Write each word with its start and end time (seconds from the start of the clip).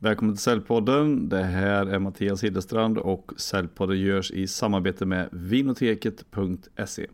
Välkommen 0.00 0.34
till 0.34 0.42
Säljpodden. 0.42 1.28
Det 1.28 1.42
här 1.42 1.86
är 1.86 1.98
Mattias 1.98 2.44
Hillestrand 2.44 2.98
och 2.98 3.32
Säljpodden 3.36 4.00
görs 4.00 4.30
i 4.30 4.46
samarbete 4.46 5.06
med 5.06 5.28
vinoteket.se. 5.32 7.06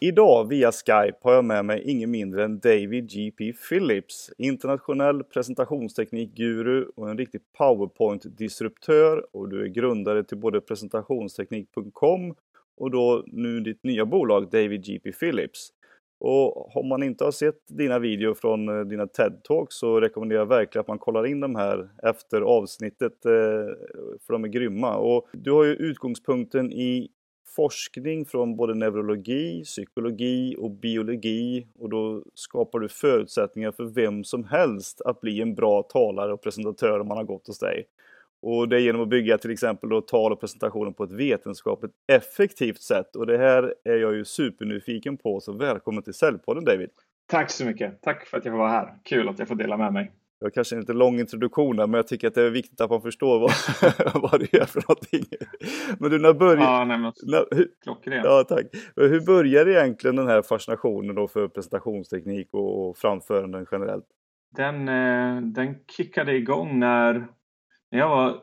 Idag 0.00 0.48
via 0.48 0.72
Skype 0.72 1.18
har 1.22 1.34
jag 1.34 1.44
med 1.44 1.64
mig 1.64 1.82
ingen 1.84 2.10
mindre 2.10 2.44
än 2.44 2.58
David 2.58 3.10
GP 3.10 3.52
Phillips, 3.52 4.30
internationell 4.38 5.24
presentationsteknikguru 5.24 6.84
och 6.96 7.10
en 7.10 7.18
riktig 7.18 7.40
powerpoint-disruptör 7.58 9.26
och 9.32 9.48
du 9.48 9.62
är 9.62 9.68
grundare 9.68 10.24
till 10.24 10.38
både 10.38 10.60
presentationsteknik.com 10.60 12.34
och 12.78 12.90
då 12.90 13.24
nu 13.26 13.60
ditt 13.60 13.84
nya 13.84 14.06
bolag 14.06 14.50
David 14.50 14.84
GP 14.84 15.12
Phillips. 15.12 15.72
Och 16.20 16.76
om 16.76 16.88
man 16.88 17.02
inte 17.02 17.24
har 17.24 17.30
sett 17.30 17.60
dina 17.68 17.98
videor 17.98 18.34
från 18.34 18.68
eh, 18.68 18.84
dina 18.84 19.06
TED-talks 19.06 19.66
så 19.70 20.00
rekommenderar 20.00 20.40
jag 20.40 20.46
verkligen 20.46 20.80
att 20.80 20.88
man 20.88 20.98
kollar 20.98 21.26
in 21.26 21.40
de 21.40 21.54
här 21.54 21.88
efter 22.02 22.40
avsnittet 22.40 23.24
eh, 23.24 23.30
för 24.26 24.32
de 24.32 24.44
är 24.44 24.48
grymma. 24.48 24.96
Och 24.96 25.28
du 25.32 25.50
har 25.52 25.64
ju 25.64 25.72
utgångspunkten 25.72 26.72
i 26.72 27.08
forskning 27.56 28.24
från 28.24 28.56
både 28.56 28.74
neurologi, 28.74 29.64
psykologi 29.64 30.56
och 30.58 30.70
biologi 30.70 31.66
och 31.78 31.88
då 31.90 32.22
skapar 32.34 32.78
du 32.78 32.88
förutsättningar 32.88 33.72
för 33.72 33.84
vem 33.84 34.24
som 34.24 34.44
helst 34.44 35.00
att 35.00 35.20
bli 35.20 35.40
en 35.40 35.54
bra 35.54 35.82
talare 35.82 36.32
och 36.32 36.42
presentatör 36.42 37.00
om 37.00 37.08
man 37.08 37.16
har 37.16 37.24
gått 37.24 37.46
hos 37.46 37.58
dig. 37.58 37.86
Och 38.42 38.68
det 38.68 38.76
är 38.76 38.80
genom 38.80 39.02
att 39.02 39.08
bygga 39.08 39.38
till 39.38 39.50
exempel 39.50 39.88
då 39.88 40.00
tal 40.00 40.32
och 40.32 40.40
presentationer 40.40 40.90
på 40.90 41.04
ett 41.04 41.12
vetenskapligt 41.12 41.92
effektivt 42.12 42.82
sätt. 42.82 43.16
Och 43.16 43.26
det 43.26 43.38
här 43.38 43.74
är 43.84 43.96
jag 43.96 44.14
ju 44.14 44.24
supernyfiken 44.24 45.16
på, 45.16 45.40
så 45.40 45.52
välkommen 45.52 46.02
till 46.02 46.14
Säljpodden 46.14 46.64
David! 46.64 46.90
Tack 47.26 47.50
så 47.50 47.64
mycket! 47.64 48.02
Tack 48.02 48.26
för 48.26 48.38
att 48.38 48.44
jag 48.44 48.52
får 48.52 48.58
vara 48.58 48.70
här! 48.70 48.94
Kul 49.04 49.28
att 49.28 49.38
jag 49.38 49.48
får 49.48 49.54
dela 49.54 49.76
med 49.76 49.92
mig! 49.92 50.12
Det 50.40 50.44
var 50.44 50.50
kanske 50.50 50.74
en 50.76 50.80
lite 50.80 50.92
lång 50.92 51.20
introduktion 51.20 51.76
där, 51.76 51.86
men 51.86 51.98
jag 51.98 52.08
tycker 52.08 52.28
att 52.28 52.34
det 52.34 52.42
är 52.42 52.50
viktigt 52.50 52.80
att 52.80 52.90
man 52.90 53.02
förstår 53.02 53.38
vad, 53.40 53.52
vad 54.22 54.40
det 54.40 54.54
är 54.54 54.64
för 54.64 54.82
någonting. 54.88 55.24
Men 55.98 56.10
du, 56.10 56.18
när 56.18 56.32
började... 56.32 56.62
Ja, 56.62 56.84
nej, 56.84 56.98
men... 56.98 57.12
Klockrent! 57.82 58.24
Ja, 58.24 58.44
tack! 58.48 58.66
Hur 58.96 59.26
började 59.26 59.72
egentligen 59.72 60.16
den 60.16 60.26
här 60.26 60.42
fascinationen 60.42 61.14
då 61.14 61.28
för 61.28 61.48
presentationsteknik 61.48 62.48
och, 62.52 62.88
och 62.88 62.96
framföranden 62.96 63.66
generellt? 63.72 64.04
Den, 64.56 64.88
eh, 64.88 65.42
den 65.42 65.74
kickade 65.96 66.32
igång 66.32 66.78
när 66.78 67.26
när 67.90 67.98
jag 67.98 68.08
var 68.08 68.42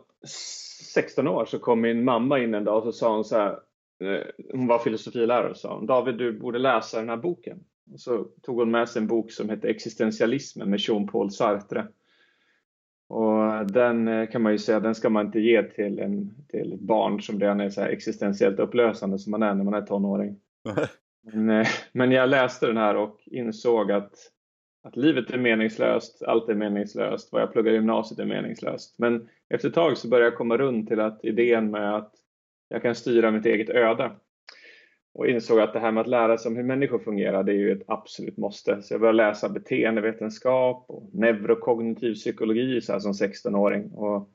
16 0.93 1.27
år 1.27 1.45
så 1.45 1.59
kom 1.59 1.81
min 1.81 2.03
mamma 2.03 2.39
in 2.39 2.53
en 2.53 2.63
dag 2.63 2.77
och 2.77 2.83
så 2.83 2.91
sa 2.91 3.15
hon 3.15 3.25
så 3.25 3.37
här, 3.37 3.51
eh, 4.01 4.25
hon 4.51 4.67
var 4.67 4.79
filosofilärare 4.79 5.49
och 5.49 5.57
sa 5.57 5.75
hon, 5.75 5.85
David 5.85 6.17
du 6.17 6.39
borde 6.39 6.59
läsa 6.59 6.99
den 6.99 7.09
här 7.09 7.17
boken. 7.17 7.63
Och 7.93 7.99
så 7.99 8.23
tog 8.41 8.59
hon 8.59 8.71
med 8.71 8.89
sig 8.89 9.01
en 9.01 9.07
bok 9.07 9.31
som 9.31 9.49
hette 9.49 9.69
Existentialismen 9.69 10.69
med 10.69 10.79
Jean-Paul 10.79 11.31
Sartre. 11.31 11.87
Och 13.07 13.71
den 13.71 14.07
eh, 14.07 14.29
kan 14.29 14.41
man 14.41 14.51
ju 14.51 14.57
säga, 14.57 14.79
den 14.79 14.95
ska 14.95 15.09
man 15.09 15.25
inte 15.25 15.39
ge 15.39 15.63
till, 15.63 15.99
en, 15.99 16.35
till 16.47 16.73
ett 16.73 16.79
barn 16.79 17.21
som 17.21 17.39
redan 17.39 17.59
är 17.59 17.69
så 17.69 17.81
existentiellt 17.81 18.59
upplösande 18.59 19.19
som 19.19 19.31
man 19.31 19.43
är 19.43 19.53
när 19.53 19.63
man 19.63 19.73
är 19.73 19.81
tonåring. 19.81 20.39
men, 21.33 21.49
eh, 21.49 21.67
men 21.91 22.11
jag 22.11 22.29
läste 22.29 22.67
den 22.67 22.77
här 22.77 22.95
och 22.95 23.19
insåg 23.25 23.91
att 23.91 24.13
att 24.85 24.95
livet 24.95 25.31
är 25.31 25.37
meningslöst, 25.37 26.23
allt 26.23 26.49
är 26.49 26.55
meningslöst, 26.55 27.31
vad 27.31 27.41
jag 27.41 27.51
pluggar 27.51 27.71
i 27.71 27.75
gymnasiet 27.75 28.19
är 28.19 28.25
meningslöst. 28.25 28.95
Men 28.99 29.29
efter 29.49 29.67
ett 29.67 29.73
tag 29.73 29.97
så 29.97 30.07
började 30.07 30.29
jag 30.29 30.37
komma 30.37 30.57
runt 30.57 30.87
till 30.87 30.99
att 30.99 31.25
idén 31.25 31.71
med 31.71 31.95
att 31.95 32.13
jag 32.69 32.81
kan 32.81 32.95
styra 32.95 33.31
mitt 33.31 33.45
eget 33.45 33.69
öde 33.69 34.11
och 35.13 35.27
insåg 35.27 35.59
att 35.59 35.73
det 35.73 35.79
här 35.79 35.91
med 35.91 36.01
att 36.01 36.07
lära 36.07 36.37
sig 36.37 36.49
om 36.49 36.55
hur 36.55 36.63
människor 36.63 36.99
fungerar 36.99 37.43
det 37.43 37.51
är 37.51 37.57
ju 37.57 37.71
ett 37.71 37.83
absolut 37.87 38.37
måste. 38.37 38.81
Så 38.81 38.93
jag 38.93 39.01
började 39.01 39.17
läsa 39.17 39.49
beteendevetenskap 39.49 40.85
och 40.87 41.09
neurokognitiv 41.13 42.13
psykologi 42.13 42.81
så 42.81 42.93
här 42.93 42.99
som 42.99 43.11
16-åring. 43.11 43.91
Och 43.91 44.29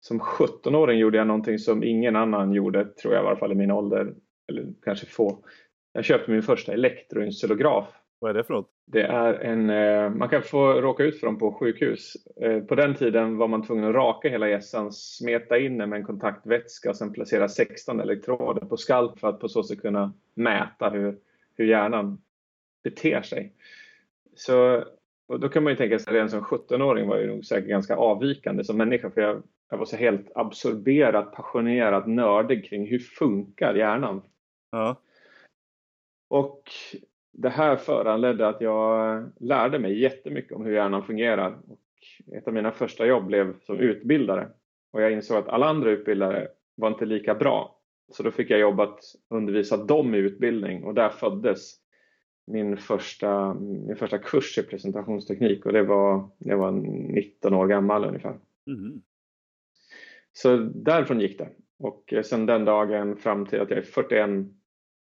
som 0.00 0.20
17-åring 0.20 0.98
gjorde 0.98 1.18
jag 1.18 1.26
någonting 1.26 1.58
som 1.58 1.84
ingen 1.84 2.16
annan 2.16 2.52
gjorde, 2.52 2.84
tror 2.84 3.14
jag 3.14 3.24
i 3.24 3.26
alla 3.26 3.36
fall 3.36 3.52
i 3.52 3.54
min 3.54 3.70
ålder, 3.70 4.14
eller 4.48 4.66
kanske 4.84 5.06
få. 5.06 5.44
Jag 5.92 6.04
köpte 6.04 6.30
min 6.30 6.42
första 6.42 6.72
elektroencylograf 6.72 7.88
vad 8.24 8.30
är 8.30 8.34
det 8.34 8.44
för 8.44 8.54
något? 8.54 8.70
Det 8.86 9.02
är 9.02 9.34
en, 9.34 9.70
eh, 9.70 10.10
man 10.10 10.28
kan 10.28 10.42
få 10.42 10.72
råka 10.72 11.04
ut 11.04 11.20
för 11.20 11.26
dem 11.26 11.38
på 11.38 11.52
sjukhus. 11.52 12.16
Eh, 12.36 12.60
på 12.60 12.74
den 12.74 12.94
tiden 12.94 13.36
var 13.36 13.48
man 13.48 13.62
tvungen 13.62 13.84
att 13.84 13.94
raka 13.94 14.28
hela 14.28 14.48
gässan, 14.48 14.92
smeta 14.92 15.58
in 15.58 15.78
den 15.78 15.90
med 15.90 15.96
en 15.96 16.06
kontaktvätska 16.06 16.90
och 16.90 16.96
sen 16.96 17.12
placera 17.12 17.48
16 17.48 18.00
elektroder 18.00 18.66
på 18.66 18.76
skalp 18.76 19.18
för 19.18 19.28
att 19.28 19.40
på 19.40 19.48
så 19.48 19.62
sätt 19.62 19.80
kunna 19.80 20.14
mäta 20.34 20.90
hur, 20.90 21.18
hur 21.56 21.64
hjärnan 21.64 22.18
beter 22.82 23.22
sig. 23.22 23.52
Så, 24.34 24.84
och 25.28 25.40
då 25.40 25.48
kan 25.48 25.62
man 25.62 25.72
ju 25.72 25.76
tänka 25.76 25.98
sig 25.98 26.14
redan 26.14 26.30
som 26.30 26.40
17-åring 26.40 27.08
var 27.08 27.16
jag 27.16 27.28
nog 27.28 27.44
säkert 27.44 27.68
ganska 27.68 27.96
avvikande 27.96 28.64
som 28.64 28.76
människa 28.76 29.10
för 29.10 29.20
jag, 29.20 29.42
jag 29.70 29.78
var 29.78 29.84
så 29.84 29.96
helt 29.96 30.32
absorberad, 30.34 31.32
passionerad, 31.32 32.08
nördig 32.08 32.64
kring 32.68 32.86
hur 32.86 32.98
funkar 32.98 33.74
hjärnan? 33.74 34.22
Ja. 34.70 35.00
Och 36.28 36.62
det 37.36 37.48
här 37.48 37.76
föranledde 37.76 38.48
att 38.48 38.60
jag 38.60 39.24
lärde 39.40 39.78
mig 39.78 40.00
jättemycket 40.00 40.52
om 40.52 40.64
hur 40.64 40.72
hjärnan 40.72 41.02
fungerar. 41.02 41.58
Och 41.68 41.80
ett 42.36 42.48
av 42.48 42.54
mina 42.54 42.70
första 42.70 43.06
jobb 43.06 43.26
blev 43.26 43.60
som 43.60 43.78
utbildare 43.78 44.48
och 44.92 45.02
jag 45.02 45.12
insåg 45.12 45.36
att 45.36 45.48
alla 45.48 45.66
andra 45.66 45.90
utbildare 45.90 46.48
var 46.74 46.88
inte 46.88 47.04
lika 47.04 47.34
bra. 47.34 47.80
Så 48.12 48.22
då 48.22 48.30
fick 48.30 48.50
jag 48.50 48.60
jobb 48.60 48.80
att 48.80 49.00
undervisa 49.30 49.76
dem 49.76 50.14
i 50.14 50.18
utbildning 50.18 50.84
och 50.84 50.94
där 50.94 51.08
föddes 51.08 51.74
min 52.46 52.76
första, 52.76 53.54
min 53.54 53.96
första 53.96 54.18
kurs 54.18 54.58
i 54.58 54.62
presentationsteknik 54.62 55.66
och 55.66 55.72
det 55.72 55.82
var, 55.82 56.30
det 56.38 56.56
var 56.56 56.70
19 56.70 57.54
år 57.54 57.66
gammal 57.66 58.04
ungefär. 58.04 58.38
Mm. 58.66 59.02
Så 60.32 60.56
därifrån 60.56 61.20
gick 61.20 61.38
det. 61.38 61.48
Och 61.78 62.14
sen 62.24 62.46
den 62.46 62.64
dagen 62.64 63.16
fram 63.16 63.46
till 63.46 63.60
att 63.60 63.70
jag 63.70 63.78
är 63.78 63.82
41 63.82 64.30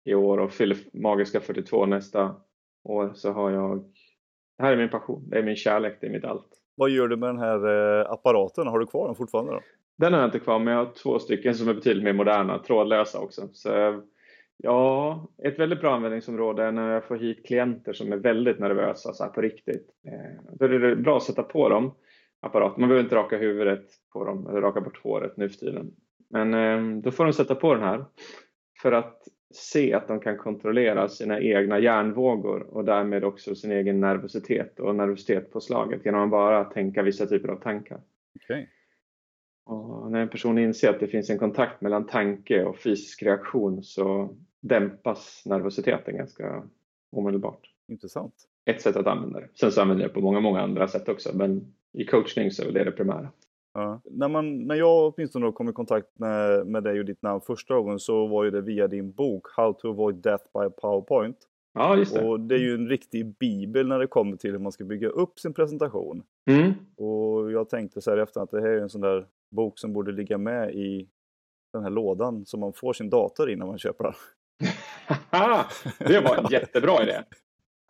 i 0.09 0.15
år 0.15 0.37
och 0.37 0.51
fyller 0.51 0.77
magiska 0.93 1.39
42 1.39 1.85
nästa 1.85 2.35
år 2.83 3.11
så 3.13 3.31
har 3.31 3.51
jag 3.51 3.83
det 4.57 4.63
här 4.63 4.71
är 4.71 4.77
min 4.77 4.89
passion, 4.89 5.29
det 5.29 5.39
är 5.39 5.43
min 5.43 5.55
kärlek, 5.55 5.97
det 6.01 6.07
är 6.07 6.11
mitt 6.11 6.25
allt. 6.25 6.47
Vad 6.75 6.89
gör 6.89 7.07
du 7.07 7.17
med 7.17 7.29
den 7.29 7.39
här 7.39 7.67
eh, 7.99 8.11
apparaten? 8.11 8.67
Har 8.67 8.79
du 8.79 8.85
kvar 8.85 9.07
den 9.07 9.15
fortfarande? 9.15 9.51
Då? 9.51 9.61
Den 9.97 10.13
har 10.13 10.19
jag 10.19 10.27
inte 10.27 10.39
kvar 10.39 10.59
men 10.59 10.73
jag 10.73 10.85
har 10.85 10.93
två 10.93 11.19
stycken 11.19 11.55
som 11.55 11.69
är 11.69 11.73
betydligt 11.73 12.03
mer 12.03 12.13
moderna, 12.13 12.59
trådlösa 12.59 13.19
också. 13.19 13.49
Så, 13.53 14.01
ja, 14.57 15.27
ett 15.43 15.59
väldigt 15.59 15.81
bra 15.81 15.95
användningsområde 15.95 16.63
är 16.63 16.71
när 16.71 16.93
jag 16.93 17.03
får 17.03 17.15
hit 17.15 17.45
klienter 17.45 17.93
som 17.93 18.11
är 18.11 18.17
väldigt 18.17 18.59
nervösa 18.59 19.13
så 19.13 19.23
här 19.23 19.31
på 19.31 19.41
riktigt. 19.41 19.87
Eh, 20.07 20.55
då 20.59 20.65
är 20.65 20.69
det 20.69 20.95
bra 20.95 21.17
att 21.17 21.23
sätta 21.23 21.43
på 21.43 21.69
dem 21.69 21.91
apparaten. 22.41 22.81
Man 22.81 22.89
behöver 22.89 23.03
inte 23.03 23.15
raka 23.15 23.37
huvudet 23.37 23.85
på 24.13 24.25
dem 24.25 24.47
eller 24.47 24.61
raka 24.61 24.81
bort 24.81 25.03
håret 25.03 25.37
nu 25.37 25.49
för 25.49 25.57
tiden. 25.57 25.91
Men 26.29 26.53
eh, 26.53 27.01
då 27.01 27.11
får 27.11 27.25
de 27.25 27.33
sätta 27.33 27.55
på 27.55 27.73
den 27.73 27.83
här 27.83 28.05
för 28.81 28.91
att 28.91 29.23
se 29.51 29.93
att 29.93 30.07
de 30.07 30.19
kan 30.19 30.37
kontrollera 30.37 31.07
sina 31.07 31.39
egna 31.39 31.79
hjärnvågor 31.79 32.61
och 32.61 32.85
därmed 32.85 33.23
också 33.23 33.55
sin 33.55 33.71
egen 33.71 33.99
nervositet 33.99 34.79
och 34.79 34.95
nervositet 34.95 35.51
på 35.51 35.61
slaget 35.61 36.05
genom 36.05 36.23
att 36.23 36.31
bara 36.31 36.63
tänka 36.63 37.03
vissa 37.03 37.25
typer 37.25 37.49
av 37.49 37.55
tankar. 37.55 38.01
Okay. 38.35 38.65
Och 39.65 40.11
när 40.11 40.19
en 40.19 40.29
person 40.29 40.57
inser 40.57 40.89
att 40.89 40.99
det 40.99 41.07
finns 41.07 41.29
en 41.29 41.39
kontakt 41.39 41.81
mellan 41.81 42.07
tanke 42.07 42.63
och 42.63 42.77
fysisk 42.77 43.23
reaktion 43.23 43.83
så 43.83 44.35
dämpas 44.59 45.43
nervositeten 45.45 46.17
ganska 46.17 46.63
omedelbart. 47.11 47.73
Intressant. 47.87 48.33
Ett 48.65 48.81
sätt 48.81 48.95
att 48.95 49.07
använda 49.07 49.39
det. 49.39 49.49
Sen 49.53 49.71
så 49.71 49.81
använder 49.81 50.03
jag 50.03 50.09
det 50.11 50.13
på 50.13 50.21
många, 50.21 50.39
många 50.39 50.61
andra 50.61 50.87
sätt 50.87 51.09
också 51.09 51.37
men 51.37 51.73
i 51.93 52.05
coachning 52.05 52.51
så 52.51 52.63
är 52.63 52.71
det 52.71 52.83
det 52.83 52.91
primära. 52.91 53.29
Ja. 53.79 54.01
När, 54.05 54.27
man, 54.27 54.67
när 54.67 54.75
jag 54.75 55.13
åtminstone 55.13 55.51
kom 55.51 55.69
i 55.69 55.73
kontakt 55.73 56.19
med, 56.19 56.67
med 56.67 56.83
dig 56.83 56.99
och 56.99 57.05
ditt 57.05 57.21
namn 57.21 57.41
första 57.41 57.75
gången 57.75 57.99
så 57.99 58.27
var 58.27 58.43
ju 58.43 58.51
det 58.51 58.61
via 58.61 58.87
din 58.87 59.11
bok 59.11 59.47
How 59.55 59.73
to 59.73 59.89
avoid 59.89 60.15
death 60.15 60.43
by 60.43 60.69
powerpoint. 60.81 61.37
Ja, 61.73 61.97
just 61.97 62.15
det. 62.15 62.25
Och 62.25 62.39
det 62.39 62.55
är 62.55 62.59
ju 62.59 62.73
en 62.73 62.87
riktig 62.87 63.37
bibel 63.37 63.87
när 63.87 63.99
det 63.99 64.07
kommer 64.07 64.37
till 64.37 64.51
hur 64.51 64.59
man 64.59 64.71
ska 64.71 64.83
bygga 64.83 65.09
upp 65.09 65.39
sin 65.39 65.53
presentation. 65.53 66.23
Mm. 66.49 66.73
Och 66.97 67.51
jag 67.51 67.69
tänkte 67.69 68.01
så 68.01 68.11
här 68.11 68.17
efter 68.17 68.41
att 68.41 68.51
det 68.51 68.61
här 68.61 68.69
är 68.69 68.81
en 68.81 68.89
sån 68.89 69.01
där 69.01 69.27
bok 69.55 69.79
som 69.79 69.93
borde 69.93 70.11
ligga 70.11 70.37
med 70.37 70.75
i 70.75 71.09
den 71.73 71.83
här 71.83 71.89
lådan 71.89 72.45
som 72.45 72.59
man 72.59 72.73
får 72.73 72.93
sin 72.93 73.09
dator 73.09 73.51
i 73.51 73.55
när 73.55 73.65
man 73.65 73.79
köper 73.79 74.03
den. 74.03 74.13
det 76.07 76.19
var 76.19 76.37
en 76.37 76.51
jättebra 76.51 77.03
idé. 77.03 77.23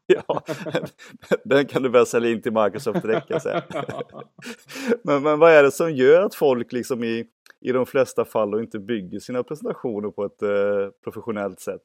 ja, 0.28 0.42
den 1.44 1.66
kan 1.66 1.84
du 1.84 1.90
börja 1.90 2.06
sälja 2.06 2.30
in 2.30 2.42
till 2.42 2.54
Microsoft 2.54 3.02
direkt 3.02 3.28
kan 3.28 3.36
jag 3.36 3.42
säga. 3.42 3.64
men, 5.04 5.24
men 5.24 5.40
vad 5.40 5.52
är 5.52 5.64
det 5.64 5.72
som 5.72 5.92
gör 5.92 6.22
att 6.22 6.36
folk 6.36 6.72
liksom 6.72 7.04
i, 7.04 7.26
i 7.62 7.72
de 7.72 7.86
flesta 7.86 8.26
fall 8.26 8.60
inte 8.60 8.80
bygger 8.80 9.20
sina 9.20 9.44
presentationer 9.44 10.10
på 10.10 10.26
ett 10.26 10.42
eh, 10.42 10.50
professionellt 11.04 11.60
sätt? 11.60 11.82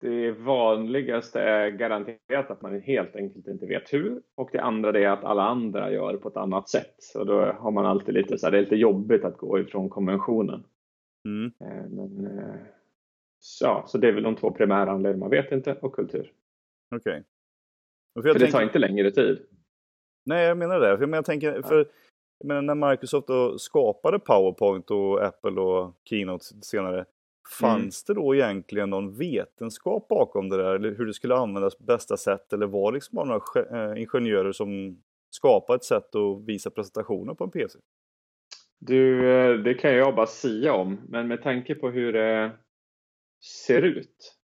Det 0.00 0.32
vanligaste 0.32 1.40
är 1.40 1.70
garanterat 1.70 2.50
att 2.50 2.62
man 2.62 2.80
helt 2.80 3.16
enkelt 3.16 3.46
inte 3.46 3.66
vet 3.66 3.92
hur 3.92 4.22
och 4.34 4.48
det 4.52 4.58
andra 4.58 5.00
är 5.00 5.08
att 5.08 5.24
alla 5.24 5.42
andra 5.42 5.90
gör 5.90 6.16
på 6.16 6.28
ett 6.28 6.36
annat 6.36 6.68
sätt. 6.68 6.96
Och 7.14 7.26
då 7.26 7.40
har 7.42 7.70
man 7.70 7.86
alltid 7.86 8.14
lite 8.14 8.38
så 8.38 8.46
här, 8.46 8.50
det 8.50 8.58
är 8.58 8.62
lite 8.62 8.76
jobbigt 8.76 9.24
att 9.24 9.36
gå 9.36 9.58
ifrån 9.58 9.88
konventionen. 9.88 10.64
Mm. 11.24 11.52
Eh, 11.60 11.90
men, 11.90 12.26
eh, 12.26 12.60
ja, 13.60 13.84
så 13.86 13.98
det 13.98 14.08
är 14.08 14.12
väl 14.12 14.22
de 14.22 14.36
två 14.36 14.50
primära 14.50 14.90
anledningarna. 14.90 15.20
Man 15.20 15.30
vet 15.30 15.52
inte 15.52 15.76
och 15.80 15.94
kultur. 15.94 16.32
Okej. 16.94 17.12
Okay. 17.12 17.22
För, 18.22 18.32
för 18.32 18.38
det 18.38 18.50
tar 18.50 18.62
inte 18.62 18.78
längre 18.78 19.10
tid. 19.10 19.46
Nej, 20.26 20.44
jag 20.44 20.58
menar 20.58 20.80
det. 20.80 20.98
För 20.98 21.08
jag, 21.08 21.24
tänker, 21.24 21.62
för, 21.62 21.88
menar, 22.44 22.62
när 22.62 22.90
Microsoft 22.90 23.28
då 23.28 23.58
skapade 23.58 24.18
PowerPoint 24.18 24.90
och 24.90 25.24
Apple 25.24 25.60
och 25.60 25.94
Keynote 26.04 26.44
senare. 26.62 27.04
Fanns 27.60 28.08
mm. 28.08 28.14
det 28.14 28.22
då 28.22 28.34
egentligen 28.34 28.90
någon 28.90 29.12
vetenskap 29.18 30.08
bakom 30.08 30.48
det 30.48 30.56
där? 30.56 30.74
Eller 30.74 30.94
hur 30.94 31.06
det 31.06 31.14
skulle 31.14 31.34
användas 31.34 31.78
på 31.78 31.84
bästa 31.84 32.16
sätt? 32.16 32.52
Eller 32.52 32.66
var 32.66 32.92
det 32.92 32.96
liksom 32.96 33.16
bara 33.16 33.24
några 33.24 33.92
eh, 33.92 34.02
ingenjörer 34.02 34.52
som 34.52 35.02
skapade 35.30 35.76
ett 35.76 35.84
sätt 35.84 36.14
att 36.14 36.44
visa 36.44 36.70
presentationer 36.70 37.34
på 37.34 37.44
en 37.44 37.50
PC? 37.50 37.78
Du, 38.78 39.30
eh, 39.30 39.58
det 39.58 39.74
kan 39.74 39.94
jag 39.94 40.14
bara 40.14 40.26
sia 40.26 40.72
om, 40.72 41.00
men 41.08 41.28
med 41.28 41.42
tanke 41.42 41.74
på 41.74 41.90
hur 41.90 42.12
det 42.12 42.52
ser 43.64 43.82
ut 43.82 44.36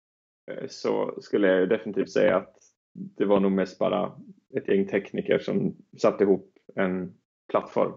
eh, 0.50 0.66
så 0.68 1.18
skulle 1.20 1.48
jag 1.48 1.68
definitivt 1.68 2.10
säga 2.10 2.36
att 2.36 2.61
det 2.92 3.24
var 3.24 3.40
nog 3.40 3.52
mest 3.52 3.78
bara 3.78 4.12
ett 4.56 4.68
gäng 4.68 4.86
tekniker 4.86 5.38
som 5.38 5.76
satte 5.98 6.24
ihop 6.24 6.52
en 6.74 7.14
plattform. 7.50 7.92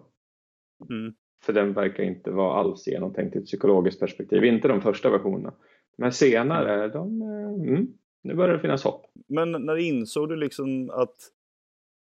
Mm. 0.89 1.13
För 1.44 1.53
den 1.53 1.74
verkar 1.74 2.03
inte 2.03 2.31
vara 2.31 2.59
alls 2.59 2.88
genomtänkt 2.88 3.36
i 3.36 3.39
ett 3.39 3.45
psykologiskt 3.45 4.00
perspektiv, 4.00 4.44
inte 4.44 4.68
de 4.68 4.81
första 4.81 5.09
versionerna. 5.09 5.53
Men 5.97 6.12
senare, 6.12 6.88
de, 6.88 7.21
eh, 7.21 7.68
mm, 7.69 7.88
nu 8.24 8.36
börjar 8.36 8.53
det 8.53 8.62
finnas 8.62 8.83
hopp. 8.83 9.06
Men 9.27 9.51
när 9.51 9.75
insåg 9.75 10.30
du 10.30 10.36
liksom 10.36 10.89
att 10.89 11.15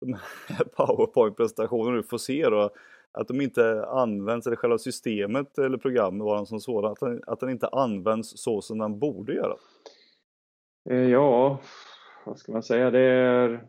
de 0.00 0.12
här 0.48 0.64
powerpoint-presentationerna 0.76 1.96
du 1.96 2.02
får 2.02 2.18
se 2.18 2.48
då, 2.48 2.70
att 3.12 3.28
de 3.28 3.40
inte 3.40 3.86
används, 3.86 4.46
eller 4.46 4.56
själva 4.56 4.78
systemet 4.78 5.58
eller 5.58 5.78
programmet 5.78 6.24
var 6.24 6.44
som 6.44 6.60
sådan, 6.60 6.92
att 6.92 7.00
den, 7.00 7.22
att 7.26 7.40
den 7.40 7.50
inte 7.50 7.68
används 7.68 8.32
så 8.36 8.60
som 8.60 8.78
den 8.78 8.98
borde 8.98 9.34
göra? 9.34 9.56
Eh, 10.90 11.10
ja, 11.10 11.60
vad 12.26 12.38
ska 12.38 12.52
man 12.52 12.62
säga, 12.62 12.90
det 12.90 13.00
är, 13.00 13.64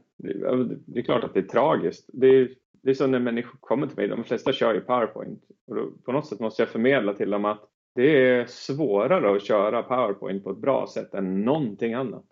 det 0.86 1.00
är 1.00 1.04
klart 1.04 1.24
att 1.24 1.34
det 1.34 1.40
är 1.40 1.44
tragiskt. 1.44 2.10
Det 2.13 2.28
är, 2.28 2.50
det 2.72 2.90
är 2.90 2.94
som 2.94 3.12
när 3.12 3.19
människor 3.19 3.57
kommer 3.60 3.88
till 3.88 3.98
mig, 3.98 4.07
de 4.07 4.24
flesta 4.24 4.54
kör 4.54 4.74
ju 4.74 4.81
PowerPoint 4.81 5.44
och 5.68 5.75
då, 5.75 5.92
på 6.06 6.12
något 6.12 6.28
sätt 6.28 6.40
måste 6.40 6.62
jag 6.62 6.69
förmedla 6.69 7.13
till 7.13 7.30
dem 7.30 7.46
att 7.46 7.69
det 7.96 8.30
är 8.30 8.46
svårare 8.46 9.36
att 9.36 9.44
köra 9.44 9.84
PowerPoint 9.84 10.44
på 10.44 10.52
ett 10.52 10.57
bra 10.57 10.88
sätt 10.88 11.13
än 11.13 11.42
någonting 11.42 11.94
annat. 11.94 12.25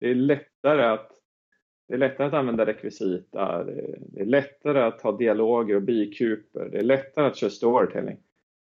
Det 0.00 0.10
är 0.10 0.14
lättare 0.14 0.82
att 0.82 1.12
det 1.88 1.94
är 1.94 1.98
lättare 1.98 2.26
att 2.26 2.34
använda 2.34 2.66
rekvisita, 2.66 3.64
det 3.64 4.20
är 4.20 4.24
lättare 4.24 4.80
att 4.80 5.02
ha 5.02 5.12
dialoger 5.12 5.76
och 5.76 5.82
bikuper, 5.82 6.68
det 6.72 6.78
är 6.78 6.82
lättare 6.82 7.26
att 7.26 7.36
köra 7.36 7.50
storytelling. 7.50 8.16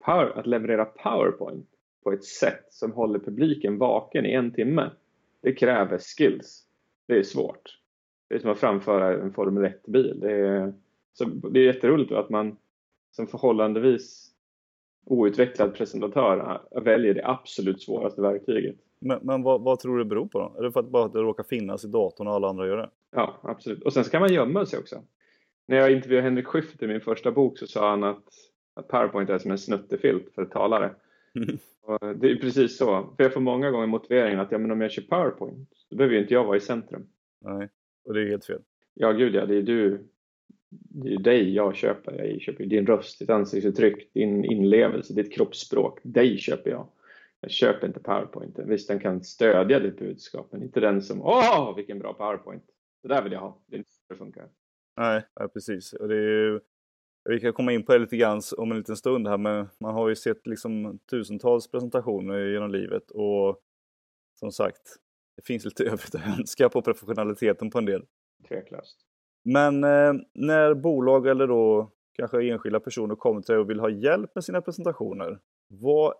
Power, 0.05 0.39
att 0.39 0.47
leverera 0.47 0.85
PowerPoint 0.85 1.69
på 2.03 2.11
ett 2.11 2.23
sätt 2.23 2.65
som 2.69 2.91
håller 2.91 3.19
publiken 3.19 3.77
vaken 3.77 4.25
i 4.25 4.33
en 4.33 4.51
timme, 4.51 4.91
det 5.41 5.53
kräver 5.53 5.97
skills. 5.97 6.64
Det 7.07 7.17
är 7.17 7.23
svårt. 7.23 7.79
Det 8.29 8.35
är 8.35 8.39
som 8.39 8.51
att 8.51 8.59
framföra 8.59 9.21
en 9.21 9.33
Formel 9.33 9.63
1-bil. 9.63 10.19
Det 10.19 10.31
är, 10.31 10.73
så 11.13 11.25
det 11.25 11.59
är 11.59 11.63
jätteroligt 11.63 12.11
att 12.11 12.29
man 12.29 12.57
som 13.11 13.27
förhållandevis 13.27 14.31
outvecklad 15.05 15.75
presentatör 15.75 16.61
väljer 16.81 17.13
det 17.13 17.27
absolut 17.27 17.81
svåraste 17.81 18.21
verktyget. 18.21 18.75
Men, 18.99 19.19
men 19.21 19.43
vad, 19.43 19.61
vad, 19.61 19.79
tror 19.79 19.97
du 19.97 20.03
det 20.03 20.09
beror 20.09 20.27
på 20.27 20.39
då? 20.39 20.55
Är 20.59 20.63
det 20.63 20.71
för 20.71 20.79
att 20.79 20.89
bara 20.89 21.05
att 21.05 21.13
det 21.13 21.19
råkar 21.19 21.43
finnas 21.43 21.85
i 21.85 21.87
datorn 21.87 22.27
och 22.27 22.33
alla 22.33 22.49
andra 22.49 22.67
gör 22.67 22.77
det? 22.77 22.89
Ja, 23.11 23.39
absolut. 23.43 23.83
Och 23.83 23.93
sen 23.93 24.03
ska 24.03 24.19
man 24.19 24.33
gömma 24.33 24.65
sig 24.65 24.79
också. 24.79 25.01
När 25.67 25.77
jag 25.77 25.91
intervjuade 25.91 26.23
Henrik 26.23 26.47
Schyffert 26.47 26.83
i 26.83 26.87
min 26.87 27.01
första 27.01 27.31
bok 27.31 27.57
så 27.57 27.67
sa 27.67 27.89
han 27.89 28.03
att, 28.03 28.23
att 28.73 28.87
Powerpoint 28.87 29.29
är 29.29 29.37
som 29.37 29.51
en 29.51 29.57
snuttefilt 29.57 30.33
för 30.35 30.45
talare. 30.45 30.95
Och 31.81 32.15
det 32.15 32.31
är 32.31 32.35
precis 32.35 32.77
så. 32.77 33.13
För 33.17 33.23
jag 33.23 33.33
får 33.33 33.41
många 33.41 33.71
gånger 33.71 33.87
motiveringen 33.87 34.39
att 34.39 34.51
ja, 34.51 34.57
men 34.57 34.71
om 34.71 34.81
jag 34.81 34.91
kör 34.91 35.01
Powerpoint 35.01 35.69
då 35.89 35.95
behöver 35.95 36.15
ju 36.15 36.21
inte 36.21 36.33
jag 36.33 36.43
vara 36.43 36.57
i 36.57 36.61
centrum. 36.61 37.07
Nej, 37.41 37.69
och 38.05 38.13
det 38.13 38.21
är 38.21 38.27
helt 38.27 38.45
fel. 38.45 38.61
Ja, 38.93 39.11
gud 39.11 39.35
ja. 39.35 39.45
Det 39.45 39.55
är 39.55 39.61
du. 39.61 40.07
Det 40.69 41.13
är 41.13 41.19
dig 41.19 41.53
jag 41.53 41.75
köper. 41.75 42.23
Jag 42.23 42.41
köper 42.41 42.65
din 42.65 42.87
röst, 42.87 43.19
ditt 43.19 43.29
ansiktsuttryck, 43.29 44.13
din 44.13 44.45
inlevelse, 44.45 45.13
ditt 45.13 45.33
kroppsspråk. 45.33 45.99
Dig 46.03 46.37
köper 46.37 46.71
jag. 46.71 46.87
Jag 47.39 47.51
köper 47.51 47.87
inte 47.87 47.99
PowerPoint. 47.99 48.59
Visst, 48.59 48.87
den 48.87 48.99
kan 48.99 49.23
stödja 49.23 49.79
ditt 49.79 49.99
budskap, 49.99 50.47
men 50.51 50.63
inte 50.63 50.79
den 50.79 51.01
som 51.01 51.21
Åh, 51.21 51.75
vilken 51.75 51.99
bra 51.99 52.13
PowerPoint! 52.13 52.63
Det 53.01 53.07
där 53.07 53.23
vill 53.23 53.31
jag 53.31 53.39
ha. 53.39 53.61
Det 53.65 53.75
är 53.75 53.77
inte 53.77 53.91
så 53.91 54.01
det 54.09 54.15
funkar. 54.15 54.49
Nej, 54.97 55.23
ja, 55.35 55.47
precis. 55.47 55.93
Och 55.93 56.07
det 56.07 56.15
är 56.15 56.61
vi 57.29 57.39
kan 57.39 57.53
komma 57.53 57.71
in 57.71 57.85
på 57.85 57.93
det 57.93 57.99
lite 57.99 58.17
grann 58.17 58.41
om 58.57 58.71
en 58.71 58.77
liten 58.77 58.95
stund 58.95 59.27
här, 59.27 59.37
men 59.37 59.67
man 59.79 59.93
har 59.93 60.09
ju 60.09 60.15
sett 60.15 60.47
liksom 60.47 60.99
tusentals 61.09 61.71
presentationer 61.71 62.45
genom 62.45 62.71
livet 62.71 63.11
och 63.11 63.61
som 64.39 64.51
sagt, 64.51 64.81
det 65.35 65.45
finns 65.45 65.65
lite 65.65 65.83
övrigt 65.91 66.15
att 66.15 66.39
önska 66.39 66.69
på 66.69 66.81
professionaliteten 66.81 67.69
på 67.69 67.77
en 67.77 67.85
del. 67.85 68.05
Tveklöst. 68.47 68.97
Men 69.45 69.83
eh, 69.83 70.13
när 70.33 70.73
bolag 70.73 71.27
eller 71.27 71.47
då 71.47 71.91
kanske 72.13 72.49
enskilda 72.49 72.79
personer 72.79 73.15
kommer 73.15 73.41
till 73.41 73.53
dig 73.53 73.59
och 73.59 73.69
vill 73.69 73.79
ha 73.79 73.89
hjälp 73.89 74.35
med 74.35 74.43
sina 74.43 74.61
presentationer, 74.61 75.39
vad 75.67 76.13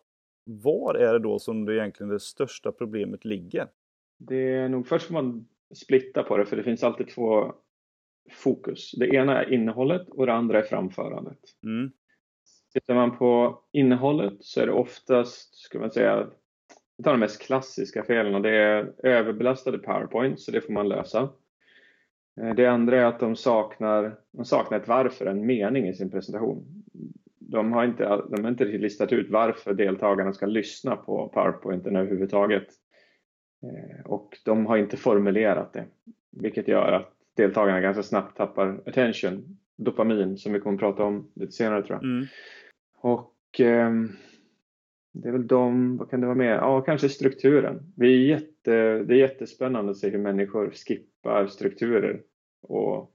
var 0.43 0.95
är 0.95 1.13
det 1.13 1.19
då 1.19 1.39
som 1.39 1.65
det 1.65 1.75
egentligen 1.75 2.09
det 2.09 2.19
största 2.19 2.71
problemet 2.71 3.25
ligger? 3.25 3.67
Det 4.17 4.55
är 4.55 4.69
nog 4.69 4.87
först 4.87 5.07
får 5.07 5.13
man 5.13 5.47
splitta 5.75 6.23
på 6.23 6.37
det 6.37 6.45
för 6.45 6.57
det 6.57 6.63
finns 6.63 6.83
alltid 6.83 7.07
två 7.07 7.53
fokus. 8.31 8.91
Det 8.91 9.15
ena 9.15 9.43
är 9.43 9.53
innehållet 9.53 10.09
och 10.09 10.25
det 10.25 10.33
andra 10.33 10.59
är 10.59 10.63
framförandet. 10.63 11.39
Mm. 11.63 11.91
Tittar 12.73 12.95
man 12.95 13.17
på 13.17 13.59
innehållet 13.71 14.33
så 14.39 14.61
är 14.61 14.65
det 14.65 14.73
oftast, 14.73 15.55
ska 15.55 15.79
man 15.79 15.91
säga, 15.91 16.27
vi 16.97 17.03
tar 17.03 17.11
de 17.11 17.19
mest 17.19 17.41
klassiska 17.41 18.03
felen 18.03 18.35
och 18.35 18.41
det 18.41 18.55
är 18.57 18.93
överbelastade 19.03 19.77
powerpoint 19.77 20.39
så 20.39 20.51
det 20.51 20.61
får 20.61 20.73
man 20.73 20.89
lösa. 20.89 21.29
Eh, 22.41 22.55
det 22.55 22.65
andra 22.65 23.01
är 23.01 23.05
att 23.05 23.19
de 23.19 23.35
saknar, 23.35 24.19
de 24.31 24.45
saknar 24.45 24.79
ett 24.79 24.87
varför, 24.87 25.25
en 25.25 25.45
mening 25.45 25.87
i 25.87 25.93
sin 25.93 26.11
presentation 26.11 26.83
de 27.47 27.73
har 27.73 27.85
inte, 27.85 28.03
de 28.29 28.43
har 28.43 28.51
inte 28.51 28.65
listat 28.65 29.11
ut 29.11 29.29
varför 29.29 29.73
deltagarna 29.73 30.33
ska 30.33 30.45
lyssna 30.45 30.95
på 30.95 31.29
powerpointen 31.33 31.95
överhuvudtaget. 31.95 32.67
Eh, 33.63 34.05
och 34.05 34.37
de 34.45 34.65
har 34.65 34.77
inte 34.77 34.97
formulerat 34.97 35.73
det, 35.73 35.85
vilket 36.31 36.67
gör 36.67 36.91
att 36.91 37.14
deltagarna 37.35 37.81
ganska 37.81 38.03
snabbt 38.03 38.37
tappar 38.37 38.81
attention, 38.85 39.57
dopamin, 39.75 40.37
som 40.37 40.53
vi 40.53 40.59
kommer 40.59 40.75
att 40.75 40.79
prata 40.79 41.03
om 41.03 41.31
lite 41.33 41.51
senare 41.51 41.83
tror 41.83 41.99
jag. 42.01 42.03
Mm. 42.03 42.25
Och 42.97 43.59
eh, 43.59 43.91
det 45.13 45.27
är 45.27 45.31
väl 45.31 45.47
de, 45.47 45.97
vad 45.97 46.09
kan 46.09 46.21
det 46.21 46.27
vara 46.27 46.37
mer? 46.37 46.55
Ja, 46.55 46.81
kanske 46.81 47.09
strukturen. 47.09 47.93
Vi 47.95 48.13
är 48.13 48.37
jätte, 48.37 49.03
det 49.03 49.13
är 49.13 49.19
jättespännande 49.19 49.91
att 49.91 49.97
se 49.97 50.09
hur 50.09 50.19
människor 50.19 50.71
skippar 50.71 51.47
strukturer 51.47 52.21
och 52.61 53.11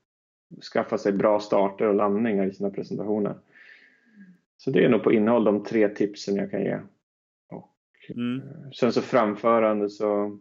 skaffar 0.72 0.96
sig 0.96 1.12
bra 1.12 1.40
starter 1.40 1.86
och 1.86 1.94
landningar 1.94 2.46
i 2.46 2.52
sina 2.52 2.70
presentationer. 2.70 3.34
Så 4.56 4.70
det 4.70 4.84
är 4.84 4.88
nog 4.88 5.02
på 5.02 5.12
innehåll 5.12 5.44
de 5.44 5.64
tre 5.64 5.88
tipsen 5.88 6.36
jag 6.36 6.50
kan 6.50 6.62
ge. 6.62 6.78
Och 7.48 7.76
mm. 8.08 8.38
Eh, 8.38 8.70
sen 8.70 8.92
så 8.92 9.02
framförande 9.02 9.90
så 9.90 10.38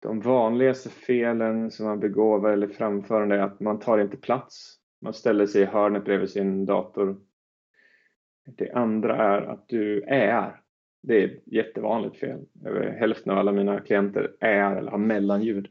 de 0.00 0.20
vanligaste 0.20 0.88
felen 0.88 1.70
som 1.70 1.86
man 1.86 2.00
begår 2.00 2.38
vad 2.38 2.50
gäller 2.50 2.68
framförande 2.68 3.36
är 3.36 3.42
att 3.42 3.60
man 3.60 3.78
tar 3.78 3.98
inte 3.98 4.16
plats. 4.16 4.76
Man 5.00 5.14
ställer 5.14 5.46
sig 5.46 5.62
i 5.62 5.64
hörnet 5.64 6.04
bredvid 6.04 6.30
sin 6.30 6.66
dator. 6.66 7.20
Det 8.46 8.72
andra 8.72 9.16
är 9.16 9.42
att 9.42 9.68
du 9.68 10.02
är. 10.02 10.60
Det 11.02 11.22
är 11.22 11.28
ett 11.28 11.42
jättevanligt 11.46 12.16
fel. 12.16 12.40
Över 12.64 12.90
hälften 12.90 13.32
av 13.32 13.38
alla 13.38 13.52
mina 13.52 13.80
klienter 13.80 14.36
är 14.40 14.76
eller 14.76 14.90
har 14.90 14.98
mellanljud. 14.98 15.68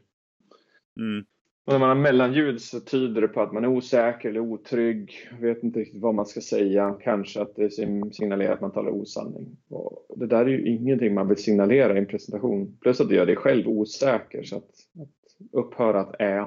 Mm. 1.00 1.24
Och 1.70 1.74
när 1.74 1.80
man 1.80 1.88
har 1.88 2.02
mellanljud 2.02 2.60
så 2.60 2.80
tyder 2.80 3.20
det 3.20 3.28
på 3.28 3.40
att 3.40 3.52
man 3.52 3.64
är 3.64 3.68
osäker 3.68 4.28
eller 4.28 4.40
otrygg, 4.40 5.12
vet 5.40 5.62
inte 5.62 5.80
riktigt 5.80 6.02
vad 6.02 6.14
man 6.14 6.26
ska 6.26 6.40
säga, 6.40 6.96
kanske 7.02 7.40
att 7.40 7.56
det 7.56 7.70
signalerar 8.12 8.52
att 8.52 8.60
man 8.60 8.72
talar 8.72 8.90
osanning. 8.90 9.56
Och 9.68 10.18
det 10.18 10.26
där 10.26 10.44
är 10.44 10.48
ju 10.48 10.68
ingenting 10.68 11.14
man 11.14 11.28
vill 11.28 11.36
signalera 11.36 11.94
i 11.94 11.98
en 11.98 12.06
presentation. 12.06 12.76
Plus 12.80 13.00
att 13.00 13.08
det 13.08 13.14
gör 13.14 13.26
dig 13.26 13.36
själv 13.36 13.68
osäker, 13.68 14.42
så 14.42 14.56
att, 14.56 14.70
att 15.02 15.48
upphöra 15.52 16.00
att 16.00 16.14
är. 16.18 16.46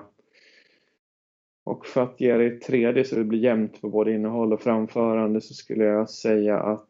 Och 1.63 1.85
för 1.85 2.03
att 2.03 2.21
ge 2.21 2.37
dig 2.37 2.47
ett 2.47 2.61
tredje 2.61 3.03
så 3.03 3.15
det 3.15 3.23
blir 3.23 3.39
jämnt 3.39 3.81
på 3.81 3.89
både 3.89 4.13
innehåll 4.13 4.53
och 4.53 4.61
framförande 4.61 5.41
så 5.41 5.53
skulle 5.53 5.83
jag 5.83 6.09
säga 6.09 6.59
att 6.59 6.89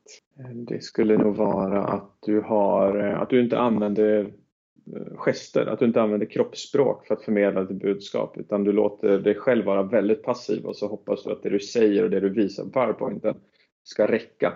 det 0.53 0.83
skulle 0.83 1.17
nog 1.17 1.35
vara 1.35 1.83
att 1.83 2.17
du, 2.19 2.41
har, 2.41 2.97
att 2.97 3.29
du 3.29 3.43
inte 3.43 3.59
använder 3.59 4.33
Eh, 4.85 5.17
gester, 5.17 5.65
att 5.65 5.79
du 5.79 5.85
inte 5.85 6.01
använder 6.01 6.27
kroppsspråk 6.27 7.07
för 7.07 7.15
att 7.15 7.23
förmedla 7.23 7.63
ditt 7.63 7.81
budskap 7.81 8.37
utan 8.37 8.63
du 8.63 8.71
låter 8.71 9.19
dig 9.19 9.35
själv 9.35 9.65
vara 9.65 9.83
väldigt 9.83 10.23
passiv 10.23 10.65
och 10.65 10.75
så 10.75 10.87
hoppas 10.87 11.23
du 11.23 11.31
att 11.31 11.43
det 11.43 11.49
du 11.49 11.59
säger 11.59 12.03
och 12.03 12.09
det 12.09 12.19
du 12.19 12.29
visar 12.29 12.63
på 12.63 12.69
powerpointen 12.69 13.35
ska 13.83 14.07
räcka. 14.07 14.53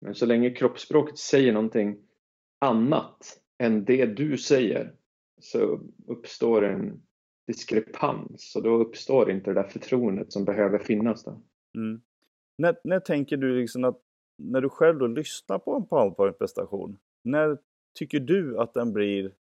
Men 0.00 0.14
så 0.14 0.26
länge 0.26 0.50
kroppsspråket 0.50 1.18
säger 1.18 1.52
någonting 1.52 1.96
annat 2.58 3.40
än 3.58 3.84
det 3.84 4.06
du 4.06 4.38
säger 4.38 4.92
så 5.40 5.80
uppstår 6.06 6.64
en 6.64 7.02
diskrepans 7.46 8.56
och 8.56 8.62
då 8.62 8.74
uppstår 8.74 9.30
inte 9.30 9.50
det 9.50 9.62
där 9.62 9.68
förtroendet 9.68 10.32
som 10.32 10.44
behöver 10.44 10.78
finnas 10.78 11.24
där. 11.24 11.36
Mm. 11.76 12.00
När, 12.58 12.76
när 12.84 13.00
tänker 13.00 13.36
du 13.36 13.60
liksom 13.60 13.84
att 13.84 14.00
när 14.38 14.60
du 14.60 14.68
själv 14.68 14.98
då 14.98 15.06
lyssnar 15.06 15.58
på 15.58 15.76
en 15.76 15.86
powerpoint-prestation, 15.86 16.96
när 17.24 17.58
tycker 17.98 18.20
du 18.20 18.58
att 18.58 18.74
den 18.74 18.92
blir 18.92 19.32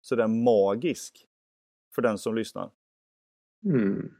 sådär 0.00 0.26
magisk 0.26 1.26
för 1.94 2.02
den 2.02 2.18
som 2.18 2.34
lyssnar? 2.34 2.70
Mm. 3.64 4.14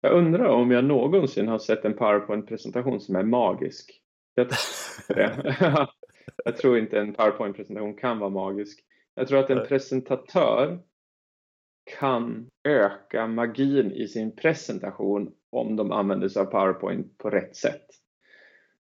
Jag 0.00 0.12
undrar 0.12 0.46
om 0.46 0.70
jag 0.70 0.84
någonsin 0.84 1.48
har 1.48 1.58
sett 1.58 1.84
en 1.84 1.96
PowerPoint-presentation 1.96 3.00
som 3.00 3.16
är 3.16 3.22
magisk. 3.22 4.02
Jag, 4.34 4.48
jag 6.44 6.56
tror 6.56 6.78
inte 6.78 6.98
en 6.98 7.14
PowerPoint-presentation 7.14 7.96
kan 7.96 8.18
vara 8.18 8.30
magisk. 8.30 8.84
Jag 9.14 9.28
tror 9.28 9.38
att 9.38 9.50
en 9.50 9.66
presentatör 9.66 10.78
kan 11.98 12.50
öka 12.64 13.26
magin 13.26 13.92
i 13.92 14.08
sin 14.08 14.36
presentation 14.36 15.34
om 15.50 15.76
de 15.76 15.92
använder 15.92 16.28
sig 16.28 16.42
av 16.42 16.46
PowerPoint 16.46 17.18
på 17.18 17.30
rätt 17.30 17.56
sätt. 17.56 17.86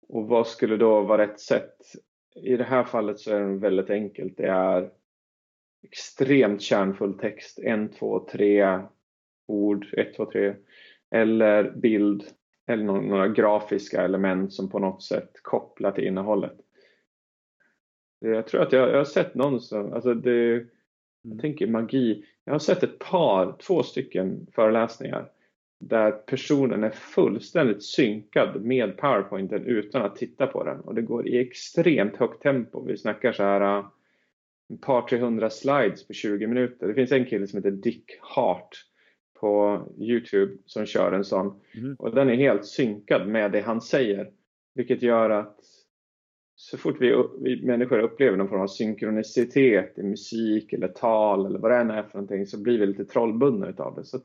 Och 0.09 0.29
vad 0.29 0.47
skulle 0.47 0.77
då 0.77 1.01
vara 1.01 1.23
rätt 1.23 1.41
sätt? 1.41 1.77
I 2.35 2.57
det 2.57 2.65
här 2.65 2.85
fallet 2.85 3.19
så 3.19 3.37
är 3.37 3.41
det 3.41 3.59
väldigt 3.59 3.91
enkelt. 3.91 4.37
Det 4.37 4.47
är 4.47 4.91
extremt 5.83 6.63
kärnfull 6.63 7.19
text, 7.19 7.59
en, 7.59 7.89
två, 7.89 8.27
tre 8.33 8.79
ord, 9.47 9.87
ett, 9.93 10.15
två, 10.15 10.27
tre, 10.27 10.55
eller 11.11 11.71
bild 11.71 12.25
eller 12.67 12.85
några 12.85 13.29
grafiska 13.29 14.03
element 14.03 14.53
som 14.53 14.71
på 14.71 14.79
något 14.79 15.03
sätt 15.03 15.31
kopplar 15.43 15.93
till 15.93 16.07
innehållet. 16.07 16.57
Jag 18.19 18.47
tror 18.47 18.63
att 18.63 18.73
jag, 18.73 18.91
jag 18.91 18.97
har 18.97 19.05
sett 19.05 19.35
någon 19.35 19.61
som, 19.61 19.93
alltså 19.93 20.15
det, 20.15 20.41
jag 20.41 20.67
mm. 21.25 21.39
tänker 21.39 21.67
magi, 21.67 22.25
jag 22.45 22.53
har 22.53 22.59
sett 22.59 22.83
ett 22.83 22.99
par, 22.99 23.57
två 23.59 23.83
stycken 23.83 24.47
föreläsningar 24.53 25.31
där 25.89 26.11
personen 26.11 26.85
är 26.85 26.91
fullständigt 26.91 27.83
synkad 27.83 28.65
med 28.65 28.97
powerpointen 28.97 29.67
utan 29.67 30.03
att 30.03 30.17
titta 30.17 30.47
på 30.47 30.65
den 30.65 30.81
och 30.81 30.95
det 30.95 31.03
går 31.03 31.29
i 31.29 31.39
extremt 31.39 32.17
högt 32.17 32.43
tempo. 32.43 32.85
Vi 32.85 32.97
snackar 32.97 33.33
så 33.33 33.43
här 33.43 33.79
äh, 33.79 33.87
ett 34.75 34.81
par 34.81 35.03
300 35.03 35.51
slides 35.51 36.07
på 36.07 36.13
20 36.13 36.47
minuter. 36.47 36.89
Det 36.89 36.95
finns 36.95 37.13
en 37.13 37.27
kille 37.27 37.47
som 37.47 37.57
heter 37.57 37.71
Dick 37.71 38.05
Hart 38.21 38.77
på 39.41 39.83
Youtube 39.99 40.53
som 40.67 40.87
kör 40.87 41.13
en 41.13 41.25
sån 41.25 41.61
mm. 41.75 41.95
och 41.99 42.15
den 42.15 42.31
är 42.31 42.35
helt 42.35 42.67
synkad 42.67 43.29
med 43.29 43.53
det 43.53 43.61
han 43.61 43.81
säger 43.81 44.31
vilket 44.75 45.03
gör 45.03 45.31
att 45.31 45.59
så 46.55 46.79
fort 46.79 46.97
vi, 47.01 47.25
vi 47.41 47.67
människor 47.67 47.99
upplever 47.99 48.37
någon 48.37 48.49
form 48.49 48.61
av 48.61 48.67
synkronicitet 48.67 49.99
i 49.99 50.03
musik 50.03 50.73
eller 50.73 50.89
tal 50.89 51.47
eller 51.47 51.59
vad 51.59 51.71
det 51.71 51.77
än 51.77 51.91
är 51.91 52.03
för 52.03 52.15
någonting 52.15 52.47
så 52.47 52.63
blir 52.63 52.79
vi 52.79 52.87
lite 52.87 53.05
trollbundna 53.05 53.69
utav 53.69 53.95
det. 53.95 54.05
Så, 54.05 54.21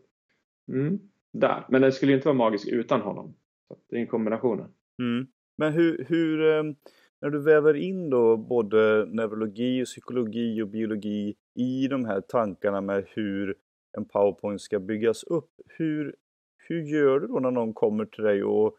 mm, 0.70 1.00
där. 1.34 1.66
Men 1.70 1.82
den 1.82 1.92
skulle 1.92 2.14
inte 2.14 2.28
vara 2.28 2.38
magisk 2.38 2.68
utan 2.68 3.02
honom. 3.02 3.34
Så 3.68 3.78
det 3.90 3.96
är 3.96 4.00
en 4.00 4.08
kombination. 4.08 4.60
Mm. 5.02 5.28
Men 5.58 5.74
hur, 5.74 6.06
hur, 6.10 6.42
ehm, 6.42 6.76
när 7.22 7.30
du 7.30 7.44
väver 7.44 7.74
in 7.74 8.10
då 8.10 8.38
både 8.38 9.06
neurologi, 9.06 9.86
psykologi 9.86 10.62
och 10.62 10.68
biologi 10.68 11.36
i 11.56 11.88
de 11.88 12.06
här 12.06 12.22
tankarna 12.22 12.82
med 12.82 13.06
hur 13.08 13.56
en 13.98 14.06
powerpoint 14.06 14.62
ska 14.62 14.80
byggas 14.80 15.24
upp. 15.24 15.52
Hur, 15.66 16.16
hur 16.58 16.82
gör 16.82 17.20
du 17.20 17.28
då 17.28 17.40
när 17.40 17.52
någon 17.52 17.74
kommer 17.74 18.06
till 18.06 18.24
dig 18.24 18.44
och 18.44 18.78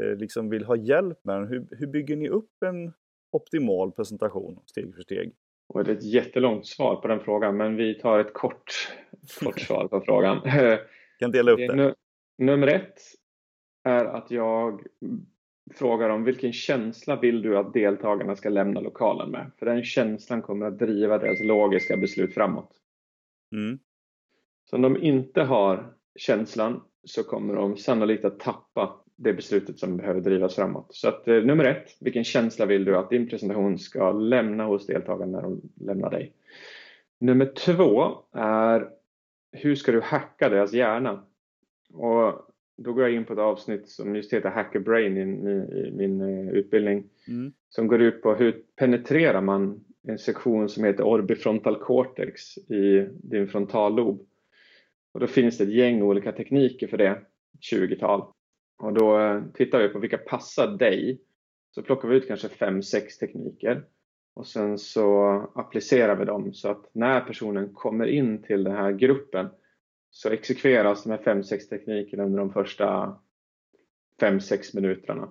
eh, 0.00 0.16
liksom 0.16 0.50
vill 0.50 0.64
ha 0.64 0.76
hjälp 0.76 1.18
med 1.24 1.36
den? 1.36 1.48
Hur, 1.48 1.66
hur 1.70 1.86
bygger 1.86 2.16
ni 2.16 2.28
upp 2.28 2.62
en 2.66 2.92
optimal 3.32 3.92
presentation 3.92 4.60
steg 4.66 4.94
för 4.94 5.02
steg? 5.02 5.32
Och 5.68 5.84
det 5.84 5.90
är 5.90 5.96
ett 5.96 6.04
jättelångt 6.04 6.66
svar 6.66 6.96
på 6.96 7.08
den 7.08 7.20
frågan 7.20 7.56
men 7.56 7.76
vi 7.76 7.94
tar 7.94 8.18
ett 8.18 8.34
kort, 8.34 8.88
kort 9.44 9.60
svar 9.60 9.88
på 9.88 10.00
frågan. 10.00 10.40
kan 11.18 11.30
dela 11.30 11.50
upp 11.50 11.58
det. 11.58 11.94
Nummer 12.38 12.66
ett 12.66 13.00
är 13.84 14.04
att 14.04 14.30
jag 14.30 14.82
frågar 15.74 16.10
om 16.10 16.24
vilken 16.24 16.52
känsla 16.52 17.20
vill 17.20 17.42
du 17.42 17.58
att 17.58 17.72
deltagarna 17.72 18.36
ska 18.36 18.48
lämna 18.48 18.80
lokalen 18.80 19.30
med? 19.30 19.50
För 19.58 19.66
den 19.66 19.84
känslan 19.84 20.42
kommer 20.42 20.66
att 20.66 20.78
driva 20.78 21.18
deras 21.18 21.40
logiska 21.40 21.96
beslut 21.96 22.34
framåt. 22.34 22.70
Mm. 23.52 23.78
Så 24.70 24.76
om 24.76 24.82
de 24.82 24.96
inte 24.96 25.42
har 25.42 25.94
känslan 26.18 26.80
så 27.04 27.22
kommer 27.22 27.54
de 27.54 27.76
sannolikt 27.76 28.24
att 28.24 28.40
tappa 28.40 29.00
det 29.16 29.32
beslutet 29.32 29.78
som 29.78 29.96
behöver 29.96 30.20
drivas 30.20 30.54
framåt. 30.54 30.86
Så 30.90 31.08
att 31.08 31.28
eh, 31.28 31.34
nummer 31.34 31.64
ett, 31.64 31.96
vilken 32.00 32.24
känsla 32.24 32.66
vill 32.66 32.84
du 32.84 32.96
att 32.96 33.10
din 33.10 33.28
presentation 33.28 33.78
ska 33.78 34.12
lämna 34.12 34.64
hos 34.64 34.86
deltagarna 34.86 35.32
när 35.32 35.42
de 35.42 35.60
lämnar 35.80 36.10
dig? 36.10 36.32
Nummer 37.20 37.46
två 37.46 38.14
är 38.32 38.88
hur 39.52 39.74
ska 39.74 39.92
du 39.92 40.00
hacka 40.00 40.48
deras 40.48 40.72
hjärna? 40.72 41.24
Och 41.92 42.48
då 42.76 42.92
går 42.92 43.02
jag 43.02 43.12
in 43.12 43.24
på 43.24 43.32
ett 43.32 43.38
avsnitt 43.38 43.88
som 43.88 44.16
just 44.16 44.32
heter 44.32 44.50
Hacker 44.50 44.80
Brain 44.80 45.16
i, 45.16 45.20
i, 45.20 45.86
i 45.86 45.90
min 45.90 46.20
uh, 46.20 46.52
utbildning 46.52 47.04
mm. 47.28 47.52
som 47.68 47.86
går 47.86 48.02
ut 48.02 48.22
på 48.22 48.34
hur 48.34 48.62
penetrerar 48.76 49.40
man 49.40 49.84
en 50.02 50.18
sektion 50.18 50.68
som 50.68 50.84
heter 50.84 51.04
orbifrontal 51.04 51.76
cortex 51.76 52.58
i 52.58 53.08
din 53.22 53.48
frontallob. 53.48 54.26
Och 55.12 55.20
då 55.20 55.26
finns 55.26 55.58
det 55.58 55.64
ett 55.64 55.74
gäng 55.74 56.02
olika 56.02 56.32
tekniker 56.32 56.86
för 56.86 56.96
det, 56.96 57.20
20-tal. 57.72 58.32
Och 58.82 58.92
då 58.92 59.18
uh, 59.18 59.42
tittar 59.54 59.82
vi 59.82 59.88
på 59.88 59.98
vilka 59.98 60.18
passar 60.18 60.76
dig. 60.76 61.20
Så 61.70 61.82
plockar 61.82 62.08
vi 62.08 62.16
ut 62.16 62.28
kanske 62.28 62.48
5-6 62.48 63.18
tekniker 63.20 63.84
och 64.38 64.46
sen 64.46 64.78
så 64.78 65.32
applicerar 65.54 66.16
vi 66.16 66.24
dem 66.24 66.52
så 66.52 66.68
att 66.68 66.90
när 66.92 67.20
personen 67.20 67.74
kommer 67.74 68.06
in 68.06 68.42
till 68.42 68.64
den 68.64 68.76
här 68.76 68.92
gruppen 68.92 69.48
så 70.10 70.28
exekveras 70.30 71.02
de 71.02 71.10
här 71.10 71.18
5-6 71.18 71.68
teknikerna 71.68 72.24
under 72.24 72.38
de 72.38 72.52
första 72.52 73.16
5-6 74.20 74.74
minuterna. 74.74 75.28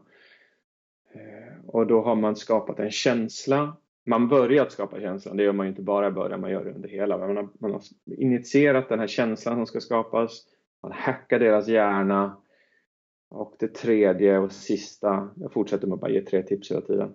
Eh, 1.13 1.65
och 1.67 1.87
då 1.87 2.01
har 2.01 2.15
man 2.15 2.35
skapat 2.35 2.79
en 2.79 2.91
känsla. 2.91 3.77
Man 4.05 4.27
börjat 4.27 4.71
skapa 4.71 4.99
känslan, 4.99 5.37
det 5.37 5.43
gör 5.43 5.53
man 5.53 5.65
ju 5.65 5.69
inte 5.69 5.81
bara 5.81 6.07
i 6.07 6.11
början, 6.11 6.41
man 6.41 6.51
gör 6.51 6.65
det 6.65 6.71
under 6.71 6.89
hela. 6.89 7.17
Man 7.17 7.37
har, 7.37 7.49
man 7.59 7.71
har 7.71 7.81
initierat 8.05 8.89
den 8.89 8.99
här 8.99 9.07
känslan 9.07 9.55
som 9.55 9.65
ska 9.65 9.79
skapas, 9.79 10.45
man 10.83 10.91
hackar 10.91 11.39
deras 11.39 11.67
hjärna 11.67 12.37
och 13.29 13.55
det 13.59 13.73
tredje 13.73 14.37
och 14.37 14.51
sista, 14.51 15.29
jag 15.35 15.53
fortsätter 15.53 15.87
med 15.87 15.95
att 15.95 16.01
bara 16.01 16.11
ge 16.11 16.21
tre 16.21 16.43
tips 16.43 16.71
hela 16.71 16.81
tiden, 16.81 17.13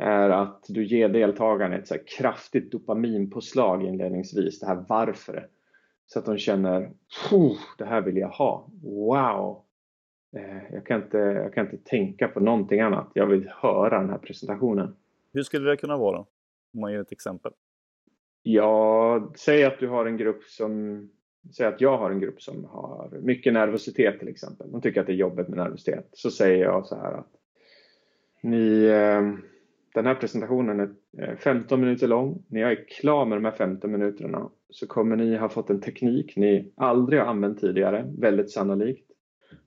är 0.00 0.30
att 0.30 0.64
du 0.68 0.84
ger 0.84 1.08
deltagarna 1.08 1.76
ett 1.76 1.88
så 1.88 1.96
kraftigt 2.18 2.72
dopaminpåslag 2.72 3.82
inledningsvis, 3.82 4.60
det 4.60 4.66
här 4.66 4.84
varför. 4.88 5.48
Så 6.06 6.18
att 6.18 6.24
de 6.24 6.38
känner, 6.38 6.90
det 7.78 7.84
här 7.84 8.00
vill 8.00 8.16
jag 8.16 8.28
ha, 8.28 8.68
wow! 8.82 9.62
Eh, 10.36 10.74
jag 10.74 10.86
kan, 10.86 11.02
inte, 11.02 11.18
jag 11.18 11.54
kan 11.54 11.64
inte 11.64 11.90
tänka 11.90 12.28
på 12.28 12.40
någonting 12.40 12.80
annat, 12.80 13.10
jag 13.14 13.26
vill 13.26 13.48
höra 13.48 14.00
den 14.00 14.10
här 14.10 14.18
presentationen. 14.18 14.96
Hur 15.32 15.42
skulle 15.42 15.70
det 15.70 15.76
kunna 15.76 15.96
vara? 15.96 16.18
Om 16.74 16.80
man 16.80 16.92
ger 16.92 17.00
ett 17.00 17.12
exempel. 17.12 17.52
Ja, 18.42 19.32
säg 19.36 19.64
att 19.64 19.78
du 19.78 19.88
har 19.88 20.06
en 20.06 20.16
grupp 20.16 20.42
som 20.42 21.08
Säg 21.52 21.66
att 21.66 21.80
jag 21.80 21.98
har 21.98 22.10
en 22.10 22.20
grupp 22.20 22.42
som 22.42 22.64
har 22.64 23.18
mycket 23.22 23.52
nervositet 23.52 24.18
till 24.18 24.28
exempel. 24.28 24.72
De 24.72 24.80
tycker 24.80 25.00
att 25.00 25.06
det 25.06 25.12
är 25.12 25.16
jobbigt 25.16 25.48
med 25.48 25.58
nervositet. 25.58 26.08
Så 26.12 26.30
säger 26.30 26.64
jag 26.64 26.86
så 26.86 26.96
här 26.96 27.12
att 27.12 27.30
ni, 28.42 28.84
eh, 28.84 29.22
den 29.94 30.06
här 30.06 30.14
presentationen 30.14 30.96
är 31.18 31.36
15 31.36 31.80
minuter 31.80 32.08
lång. 32.08 32.44
När 32.48 32.60
jag 32.60 32.72
är 32.72 32.84
klar 32.88 33.26
med 33.26 33.38
de 33.38 33.44
här 33.44 33.52
15 33.52 33.92
minuterna 33.92 34.50
så 34.70 34.86
kommer 34.86 35.16
ni 35.16 35.36
ha 35.36 35.48
fått 35.48 35.70
en 35.70 35.80
teknik 35.80 36.36
ni 36.36 36.72
aldrig 36.76 37.20
har 37.20 37.26
använt 37.26 37.60
tidigare, 37.60 38.12
väldigt 38.18 38.50
sannolikt. 38.50 39.10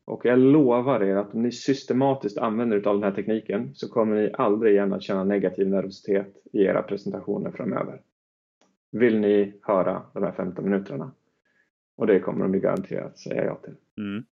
Och 0.06 0.25
jag 0.25 0.39
lovar 0.39 1.03
er 1.03 1.15
att 1.15 1.34
om 1.34 1.44
ni 1.44 1.51
systematiskt 1.51 2.38
använder 2.38 2.77
er 2.77 2.88
av 2.88 2.96
den 2.96 3.03
här 3.03 3.15
tekniken 3.15 3.74
så 3.74 3.89
kommer 3.89 4.15
ni 4.15 4.32
aldrig 4.34 4.74
igen 4.74 4.94
att 4.94 5.03
känna 5.03 5.24
negativ 5.24 5.68
nervositet 5.68 6.34
i 6.53 6.63
era 6.63 6.82
presentationer 6.82 7.51
framöver. 7.51 8.01
Vill 8.92 9.20
ni 9.20 9.60
höra 9.62 10.01
de 10.13 10.24
här 10.24 10.32
15 10.32 10.65
minuterna? 10.65 11.12
Och 11.98 12.08
det 12.08 12.20
kommer 12.20 12.48
de 12.48 12.60
garanterat 12.60 13.18
säga 13.18 13.46
ja 13.46 13.56
till. 13.56 13.75
Mm. 13.98 14.24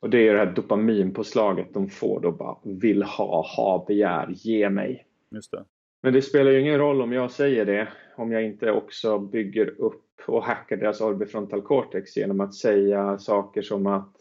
Och 0.00 0.10
det 0.10 0.28
är 0.28 0.32
det 0.32 0.38
här 0.38 0.52
dopaminpåslaget 0.52 1.74
de 1.74 1.88
får 1.88 2.20
då 2.20 2.32
bara 2.32 2.56
vill 2.64 3.02
ha, 3.02 3.46
ha, 3.56 3.84
begär, 3.88 4.28
ge 4.30 4.70
mig. 4.70 5.05
Just 5.30 5.50
det. 5.50 5.64
Men 6.02 6.12
det 6.12 6.22
spelar 6.22 6.50
ju 6.50 6.60
ingen 6.60 6.78
roll 6.78 7.02
om 7.02 7.12
jag 7.12 7.30
säger 7.30 7.64
det 7.64 7.88
om 8.16 8.32
jag 8.32 8.44
inte 8.44 8.70
också 8.70 9.18
bygger 9.18 9.80
upp 9.80 10.02
och 10.26 10.42
hackar 10.42 10.76
deras 10.76 11.00
orbifrontal 11.00 11.62
cortex 11.62 12.16
genom 12.16 12.40
att 12.40 12.54
säga 12.54 13.18
saker 13.18 13.62
som 13.62 13.86
att 13.86 14.12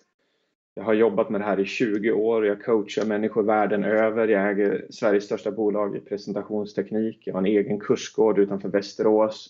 jag 0.73 0.83
har 0.83 0.93
jobbat 0.93 1.29
med 1.29 1.41
det 1.41 1.45
här 1.45 1.59
i 1.59 1.65
20 1.65 2.11
år, 2.11 2.45
jag 2.45 2.63
coachar 2.63 3.05
människor 3.05 3.43
världen 3.43 3.83
över, 3.83 4.27
jag 4.27 4.49
äger 4.51 4.85
Sveriges 4.89 5.25
största 5.25 5.51
bolag 5.51 5.95
i 5.95 5.99
presentationsteknik, 5.99 7.27
jag 7.27 7.33
har 7.33 7.39
en 7.39 7.45
egen 7.45 7.79
kursgård 7.79 8.39
utanför 8.39 8.69
Västerås 8.69 9.49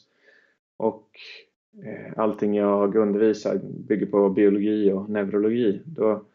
och 0.78 1.10
eh, 1.84 2.14
allting 2.20 2.56
jag 2.56 2.96
undervisar 2.96 3.60
bygger 3.64 4.06
på 4.06 4.30
biologi 4.30 4.92
och 4.92 5.10
neurologi. 5.10 5.82
Då, 5.86 6.26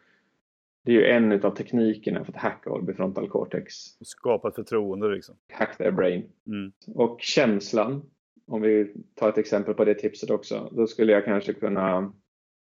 det 0.85 0.93
är 0.93 0.97
ju 0.97 1.07
en 1.07 1.45
av 1.45 1.55
teknikerna 1.55 2.25
för 2.25 2.33
att 2.33 2.43
hacka 2.43 2.71
orbifrontal 2.71 3.29
cortex. 3.29 3.75
Skapa 4.01 4.49
ett 4.49 4.55
förtroende 4.55 5.09
liksom. 5.09 5.37
Hack 5.53 5.79
their 5.79 5.91
brain. 5.91 6.25
Mm. 6.47 6.73
Och 6.95 7.17
känslan, 7.21 8.03
om 8.47 8.63
vi 8.63 8.95
tar 9.15 9.29
ett 9.29 9.39
exempel 9.39 9.75
på 9.75 9.85
det 9.85 9.95
tipset 9.95 10.31
också, 10.31 10.69
då 10.73 10.87
skulle 10.87 11.13
jag 11.13 11.25
kanske 11.25 11.53
kunna 11.53 12.13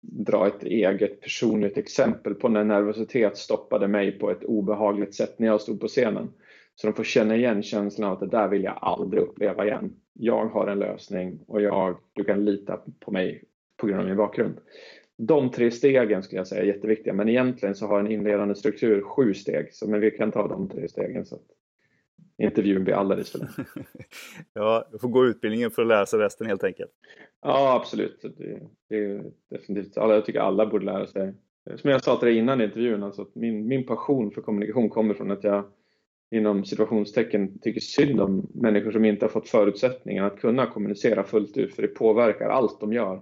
dra 0.01 0.47
ett 0.47 0.63
eget 0.63 1.21
personligt 1.21 1.77
exempel 1.77 2.35
på 2.35 2.49
när 2.49 2.63
nervositet 2.63 3.37
stoppade 3.37 3.87
mig 3.87 4.19
på 4.19 4.31
ett 4.31 4.43
obehagligt 4.43 5.15
sätt 5.15 5.39
när 5.39 5.47
jag 5.47 5.61
stod 5.61 5.79
på 5.79 5.87
scenen. 5.87 6.29
Så 6.75 6.87
de 6.87 6.93
får 6.93 7.03
känna 7.03 7.35
igen 7.35 7.63
känslan 7.63 8.09
av 8.09 8.13
att 8.13 8.19
det 8.19 8.37
där 8.37 8.47
vill 8.47 8.63
jag 8.63 8.77
aldrig 8.81 9.23
uppleva 9.23 9.65
igen. 9.65 9.95
Jag 10.13 10.45
har 10.45 10.67
en 10.67 10.79
lösning 10.79 11.39
och 11.47 11.61
jag, 11.61 11.99
du 12.13 12.23
kan 12.23 12.45
lita 12.45 12.79
på 12.99 13.11
mig 13.11 13.43
på 13.77 13.87
grund 13.87 13.99
av 13.99 14.07
min 14.07 14.17
bakgrund. 14.17 14.57
De 15.21 15.51
tre 15.51 15.71
stegen 15.71 16.23
skulle 16.23 16.39
jag 16.39 16.47
säga 16.47 16.61
är 16.61 16.65
jätteviktiga 16.65 17.13
men 17.13 17.29
egentligen 17.29 17.75
så 17.75 17.87
har 17.87 17.99
en 17.99 18.11
inledande 18.11 18.55
struktur 18.55 19.01
sju 19.01 19.33
steg. 19.33 19.73
Så, 19.73 19.89
men 19.89 19.99
vi 19.99 20.11
kan 20.11 20.31
ta 20.31 20.47
de 20.47 20.69
tre 20.69 20.87
stegen 20.87 21.25
så 21.25 21.35
att 21.35 21.45
intervjun 22.37 22.83
blir 22.83 22.93
alldeles 22.93 23.31
för 23.31 23.39
lång. 23.39 23.47
ja, 24.53 24.87
du 24.91 24.99
får 24.99 25.07
gå 25.07 25.25
utbildningen 25.25 25.71
för 25.71 25.81
att 25.81 25.87
lära 25.87 26.05
sig 26.05 26.19
resten 26.19 26.47
helt 26.47 26.63
enkelt. 26.63 26.91
Ja, 27.41 27.75
absolut. 27.75 28.21
Det, 28.37 28.59
det 28.89 28.95
är 28.97 29.23
definitivt. 29.49 29.95
Jag 29.95 30.25
tycker 30.25 30.39
alla 30.39 30.65
borde 30.65 30.85
lära 30.85 31.07
sig. 31.07 31.33
Som 31.75 31.89
jag 31.89 32.03
sa 32.03 32.15
till 32.15 32.27
dig 32.27 32.37
innan 32.37 32.61
intervjun, 32.61 33.03
alltså 33.03 33.27
min, 33.33 33.67
min 33.67 33.85
passion 33.85 34.31
för 34.31 34.41
kommunikation 34.41 34.89
kommer 34.89 35.13
från 35.13 35.31
att 35.31 35.43
jag 35.43 35.63
inom 36.31 36.65
situationstecken 36.65 37.59
tycker 37.59 37.81
synd 37.81 38.21
om 38.21 38.47
människor 38.53 38.91
som 38.91 39.05
inte 39.05 39.25
har 39.25 39.29
fått 39.29 39.49
förutsättningar 39.49 40.23
att 40.23 40.39
kunna 40.39 40.65
kommunicera 40.65 41.23
fullt 41.23 41.57
ut 41.57 41.75
för 41.75 41.81
det 41.81 41.87
påverkar 41.87 42.49
allt 42.49 42.79
de 42.79 42.93
gör. 42.93 43.21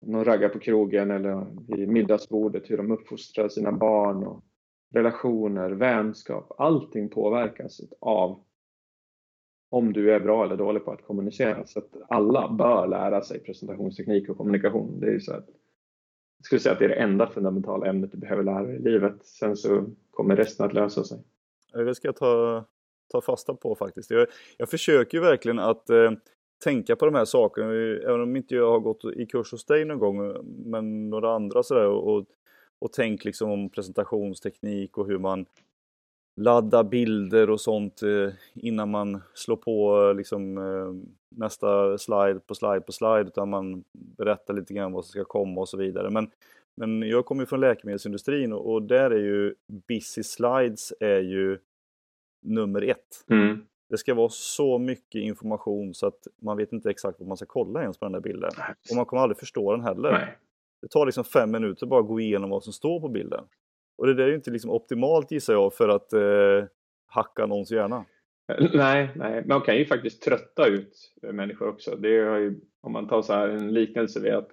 De 0.00 0.24
raggar 0.24 0.48
på 0.48 0.58
krogen 0.58 1.10
eller 1.10 1.46
vid 1.68 1.88
middagsbordet, 1.88 2.70
hur 2.70 2.76
de 2.76 2.90
uppfostrar 2.90 3.48
sina 3.48 3.72
barn 3.72 4.26
och 4.26 4.44
relationer, 4.94 5.70
vänskap, 5.70 6.52
allting 6.58 7.08
påverkas 7.08 7.80
av 8.00 8.46
om 9.70 9.92
du 9.92 10.14
är 10.14 10.20
bra 10.20 10.44
eller 10.44 10.56
dålig 10.56 10.84
på 10.84 10.92
att 10.92 11.02
kommunicera. 11.02 11.66
Så 11.66 11.78
att 11.78 11.96
alla 12.08 12.52
bör 12.52 12.86
lära 12.86 13.22
sig 13.22 13.40
presentationsteknik 13.40 14.28
och 14.28 14.36
kommunikation. 14.36 15.00
Det 15.00 15.14
är 15.14 15.18
så 15.18 15.32
att, 15.32 15.46
jag 16.38 16.44
skulle 16.44 16.60
säga 16.60 16.72
att 16.72 16.78
det 16.78 16.84
är 16.84 16.88
det 16.88 16.94
enda 16.94 17.26
fundamentala 17.26 17.86
ämnet 17.86 18.12
du 18.12 18.18
behöver 18.18 18.42
lära 18.42 18.62
dig 18.62 18.76
i 18.76 18.78
livet. 18.78 19.26
Sen 19.26 19.56
så 19.56 19.84
kommer 20.10 20.36
resten 20.36 20.66
att 20.66 20.72
lösa 20.72 21.04
sig. 21.04 21.18
Det 21.72 21.94
ska 21.94 22.08
jag 22.08 22.16
ta, 22.16 22.64
ta 23.12 23.20
fasta 23.20 23.54
på 23.54 23.74
faktiskt. 23.74 24.10
Jag, 24.10 24.26
jag 24.56 24.68
försöker 24.68 25.20
verkligen 25.20 25.58
att 25.58 25.90
eh, 25.90 26.10
tänka 26.64 26.96
på 26.96 27.06
de 27.06 27.14
här 27.14 27.24
sakerna, 27.24 27.72
även 28.08 28.20
om 28.20 28.36
inte 28.36 28.54
jag 28.54 28.70
har 28.70 28.80
gått 28.80 29.04
i 29.04 29.26
kurs 29.26 29.52
hos 29.52 29.64
dig 29.64 29.84
någon 29.84 29.98
gång, 29.98 30.32
men 30.70 31.10
några 31.10 31.34
andra 31.34 31.62
sådär 31.62 31.86
och, 31.86 32.26
och 32.78 32.92
tänk 32.92 33.24
liksom 33.24 33.50
om 33.50 33.70
presentationsteknik 33.70 34.98
och 34.98 35.06
hur 35.06 35.18
man 35.18 35.46
laddar 36.36 36.84
bilder 36.84 37.50
och 37.50 37.60
sånt 37.60 38.02
eh, 38.02 38.32
innan 38.54 38.90
man 38.90 39.22
slår 39.34 39.56
på 39.56 40.02
eh, 40.02 40.14
liksom, 40.14 40.58
eh, 40.58 41.16
nästa 41.36 41.98
slide 41.98 42.40
på 42.46 42.54
slide 42.54 42.80
på 42.80 42.92
slide 42.92 43.24
utan 43.28 43.50
man 43.50 43.84
berättar 43.92 44.54
lite 44.54 44.74
grann 44.74 44.92
vad 44.92 45.04
som 45.04 45.10
ska 45.10 45.24
komma 45.24 45.60
och 45.60 45.68
så 45.68 45.76
vidare. 45.76 46.10
Men, 46.10 46.30
men 46.76 47.02
jag 47.02 47.26
kommer 47.26 47.44
från 47.44 47.60
läkemedelsindustrin 47.60 48.52
och, 48.52 48.72
och 48.72 48.82
där 48.82 49.10
är 49.10 49.18
ju 49.18 49.54
busy 49.88 50.22
slides 50.22 50.92
är 51.00 51.20
ju 51.20 51.58
nummer 52.42 52.82
ett. 52.82 53.24
Mm. 53.30 53.66
Det 53.90 53.98
ska 53.98 54.14
vara 54.14 54.28
så 54.28 54.78
mycket 54.78 55.20
information 55.20 55.94
så 55.94 56.06
att 56.06 56.26
man 56.42 56.56
vet 56.56 56.72
inte 56.72 56.90
exakt 56.90 57.20
vad 57.20 57.28
man 57.28 57.36
ska 57.36 57.46
kolla 57.46 57.82
ens 57.82 57.98
på 57.98 58.04
den 58.04 58.12
där 58.12 58.20
bilden. 58.20 58.50
Och 58.90 58.96
man 58.96 59.06
kommer 59.06 59.22
aldrig 59.22 59.38
förstå 59.38 59.72
den 59.72 59.84
heller. 59.84 60.12
Nej. 60.12 60.38
Det 60.82 60.88
tar 60.88 61.06
liksom 61.06 61.24
fem 61.24 61.50
minuter 61.50 61.86
bara 61.86 62.00
att 62.00 62.06
gå 62.06 62.20
igenom 62.20 62.50
vad 62.50 62.64
som 62.64 62.72
står 62.72 63.00
på 63.00 63.08
bilden. 63.08 63.44
Och 63.98 64.06
det 64.06 64.14
där 64.14 64.24
är 64.24 64.28
ju 64.28 64.34
inte 64.34 64.50
liksom 64.50 64.70
optimalt 64.70 65.30
gissar 65.30 65.52
jag 65.52 65.74
för 65.74 65.88
att 65.88 66.12
eh, 66.12 66.68
hacka 67.06 67.46
någons 67.46 67.70
hjärna. 67.70 68.04
Nej, 68.74 69.10
nej, 69.14 69.44
man 69.46 69.60
kan 69.60 69.76
ju 69.76 69.86
faktiskt 69.86 70.22
trötta 70.22 70.66
ut 70.66 71.12
människor 71.32 71.68
också. 71.68 71.96
Det 71.96 72.08
är 72.08 72.38
ju, 72.38 72.60
om 72.80 72.92
man 72.92 73.08
tar 73.08 73.22
så 73.22 73.32
här 73.32 73.48
en 73.48 73.74
liknelse 73.74 74.20
vid 74.20 74.32
att, 74.32 74.50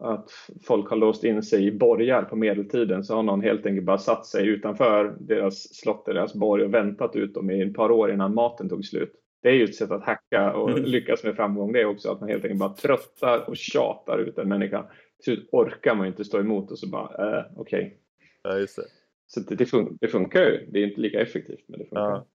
att 0.00 0.30
folk 0.66 0.90
har 0.90 0.96
låst 0.96 1.24
in 1.24 1.42
sig 1.42 1.66
i 1.66 1.72
borgar 1.72 2.22
på 2.22 2.36
medeltiden 2.36 3.04
så 3.04 3.14
har 3.14 3.22
någon 3.22 3.42
helt 3.42 3.66
enkelt 3.66 3.86
bara 3.86 3.98
satt 3.98 4.26
sig 4.26 4.48
utanför 4.48 5.16
deras 5.20 5.74
slott, 5.74 6.06
deras 6.06 6.34
borg 6.34 6.64
och 6.64 6.74
väntat 6.74 7.16
ut 7.16 7.34
dem 7.34 7.50
i 7.50 7.62
ett 7.62 7.74
par 7.74 7.90
år 7.90 8.12
innan 8.12 8.34
maten 8.34 8.68
tog 8.68 8.84
slut. 8.84 9.12
Det 9.42 9.48
är 9.48 9.52
ju 9.52 9.64
ett 9.64 9.74
sätt 9.74 9.90
att 9.90 10.04
hacka 10.04 10.52
och 10.52 10.70
mm. 10.70 10.84
lyckas 10.84 11.24
med 11.24 11.36
framgång 11.36 11.72
det 11.72 11.80
är 11.80 11.86
också, 11.86 12.10
att 12.10 12.20
man 12.20 12.28
helt 12.28 12.44
enkelt 12.44 12.60
bara 12.60 12.74
tröttar 12.74 13.48
och 13.48 13.56
tjatar 13.56 14.18
ut 14.18 14.38
en 14.38 14.48
människa. 14.48 14.82
Till 14.82 15.24
slut 15.24 15.48
orkar 15.52 15.94
man 15.94 16.06
inte 16.06 16.24
stå 16.24 16.40
emot 16.40 16.70
och 16.70 16.78
så 16.78 16.88
bara, 16.88 17.38
eh, 17.38 17.44
okej. 17.56 17.80
Okay. 17.80 17.98
Ja, 18.42 18.58
just 18.58 18.76
det. 18.76 18.82
Så 19.26 19.40
det, 19.40 19.54
det, 19.54 19.66
fun 19.66 19.98
det, 20.00 20.08
funkar 20.08 20.40
ju. 20.40 20.66
Det 20.70 20.78
är 20.78 20.86
inte 20.86 21.00
lika 21.00 21.20
effektivt, 21.20 21.64
men 21.68 21.78
det 21.78 21.84
funkar. 21.84 22.00
Ja. 22.00 22.26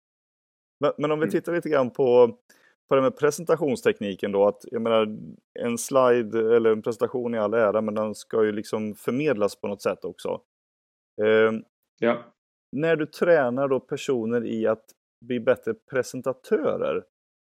Men, 0.79 0.91
men, 0.97 1.11
om 1.11 1.19
vi 1.19 1.23
mm. 1.23 1.31
tittar 1.31 1.53
lite 1.55 1.69
grann 1.69 1.89
på, 1.89 2.37
på 2.89 2.95
det 2.95 3.01
med 3.01 3.17
presentationstekniken 3.17 4.31
då. 4.31 4.47
Att, 4.47 4.65
jag 4.71 4.81
menar, 4.81 5.17
en 5.59 5.77
slide 5.77 6.55
eller 6.55 6.71
en 6.71 6.81
presentation 6.81 7.35
i 7.35 7.37
all 7.37 7.53
ära, 7.53 7.81
men 7.81 7.95
den 7.95 8.15
ska 8.15 8.45
ju 8.45 8.51
liksom 8.51 8.95
förmedlas 8.95 9.55
på 9.55 9.67
något 9.67 9.81
sätt 9.81 10.05
också. 10.05 10.41
Eh, 11.21 11.51
ja. 11.99 12.23
När 12.71 12.95
du 12.95 13.05
tränar 13.05 13.67
då 13.67 13.79
personer 13.79 14.45
i 14.45 14.67
att 14.67 14.85
bli 15.25 15.39
bättre 15.39 15.73
presentatörer, 15.73 17.03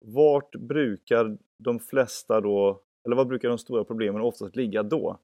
vart 0.06 0.56
brukar 0.56 1.38
de 1.64 1.80
flesta 1.80 2.42
då, 2.42 2.82
eller 3.06 3.16
vad 3.16 3.28
brukar 3.28 3.50
de 3.50 3.58
stora 3.58 3.84
problemen 3.84 4.22
oftast 4.22 4.56
ligga 4.56 4.84
då? 4.84 5.20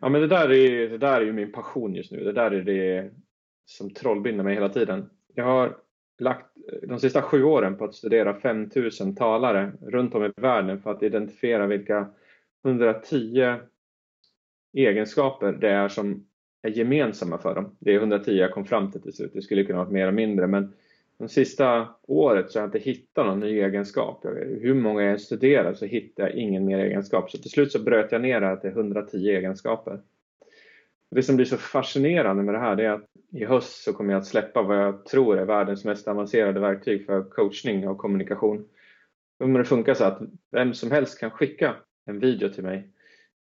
Ja 0.00 0.08
men 0.08 0.20
det 0.20 0.26
där 0.26 0.52
är, 0.52 0.88
det 0.88 0.98
där 0.98 1.20
är 1.20 1.24
ju 1.24 1.32
min 1.32 1.52
passion 1.52 1.94
just 1.94 2.12
nu. 2.12 2.24
Det 2.24 2.32
där 2.32 2.50
är 2.50 2.62
det 2.62 3.10
som 3.64 3.90
trollbinder 3.90 4.44
mig 4.44 4.54
hela 4.54 4.68
tiden. 4.68 5.10
Jag 5.34 5.44
har 5.44 5.76
lagt 6.18 6.56
eh, 6.72 6.88
de 6.88 6.98
sista 6.98 7.22
sju 7.22 7.44
åren 7.44 7.76
på 7.76 7.84
att 7.84 7.94
studera 7.94 8.34
5000 8.34 9.14
talare 9.16 9.72
runt 9.80 10.14
om 10.14 10.24
i 10.24 10.32
världen 10.36 10.82
för 10.82 10.90
att 10.90 11.02
identifiera 11.02 11.66
vilka 11.66 12.08
110 12.64 13.56
egenskaper 14.72 15.52
det 15.52 15.70
är 15.70 15.88
som 15.88 16.26
är 16.62 16.70
gemensamma 16.70 17.38
för 17.38 17.54
dem. 17.54 17.76
Det 17.78 17.94
är 17.94 17.98
110 17.98 18.32
jag 18.32 18.52
kom 18.52 18.64
fram 18.64 18.92
till 18.92 19.02
till 19.02 19.12
slut. 19.12 19.32
Det 19.34 19.42
skulle 19.42 19.64
kunna 19.64 19.78
vara 19.78 19.90
mer 19.90 20.02
eller 20.02 20.12
mindre 20.12 20.46
men 20.46 20.72
de 21.18 21.28
sista 21.28 21.88
året 22.06 22.50
så 22.50 22.58
har 22.58 22.62
jag 22.62 22.68
inte 22.68 22.90
hittat 22.90 23.26
någon 23.26 23.40
ny 23.40 23.60
egenskap. 23.60 24.24
Hur 24.60 24.74
många 24.74 25.02
jag 25.02 25.20
studerar 25.20 25.74
så 25.74 25.86
hittar 25.86 26.22
jag 26.22 26.32
ingen 26.32 26.64
mer 26.64 26.78
egenskap. 26.78 27.30
Så 27.30 27.38
till 27.38 27.50
slut 27.50 27.72
så 27.72 27.82
bröt 27.82 28.12
jag 28.12 28.20
ner 28.20 28.40
det 28.40 28.46
här 28.46 28.56
till 28.56 28.70
110 28.70 29.16
egenskaper. 29.16 30.00
Det 31.10 31.22
som 31.22 31.36
blir 31.36 31.46
så 31.46 31.56
fascinerande 31.56 32.42
med 32.42 32.54
det 32.54 32.58
här 32.58 32.80
är 32.80 32.90
att 32.90 33.04
i 33.32 33.44
höst 33.44 33.82
så 33.82 33.92
kommer 33.92 34.12
jag 34.12 34.20
att 34.20 34.26
släppa 34.26 34.62
vad 34.62 34.78
jag 34.78 35.04
tror 35.04 35.38
är 35.38 35.44
världens 35.44 35.84
mest 35.84 36.08
avancerade 36.08 36.60
verktyg 36.60 37.06
för 37.06 37.22
coachning 37.22 37.88
och 37.88 37.98
kommunikation. 37.98 38.68
Kommer 39.38 39.58
det 39.58 39.64
funka 39.64 39.94
så 39.94 40.04
att 40.04 40.20
vem 40.50 40.74
som 40.74 40.90
helst 40.90 41.20
kan 41.20 41.30
skicka 41.30 41.74
en 42.06 42.18
video 42.18 42.48
till 42.48 42.64
mig 42.64 42.90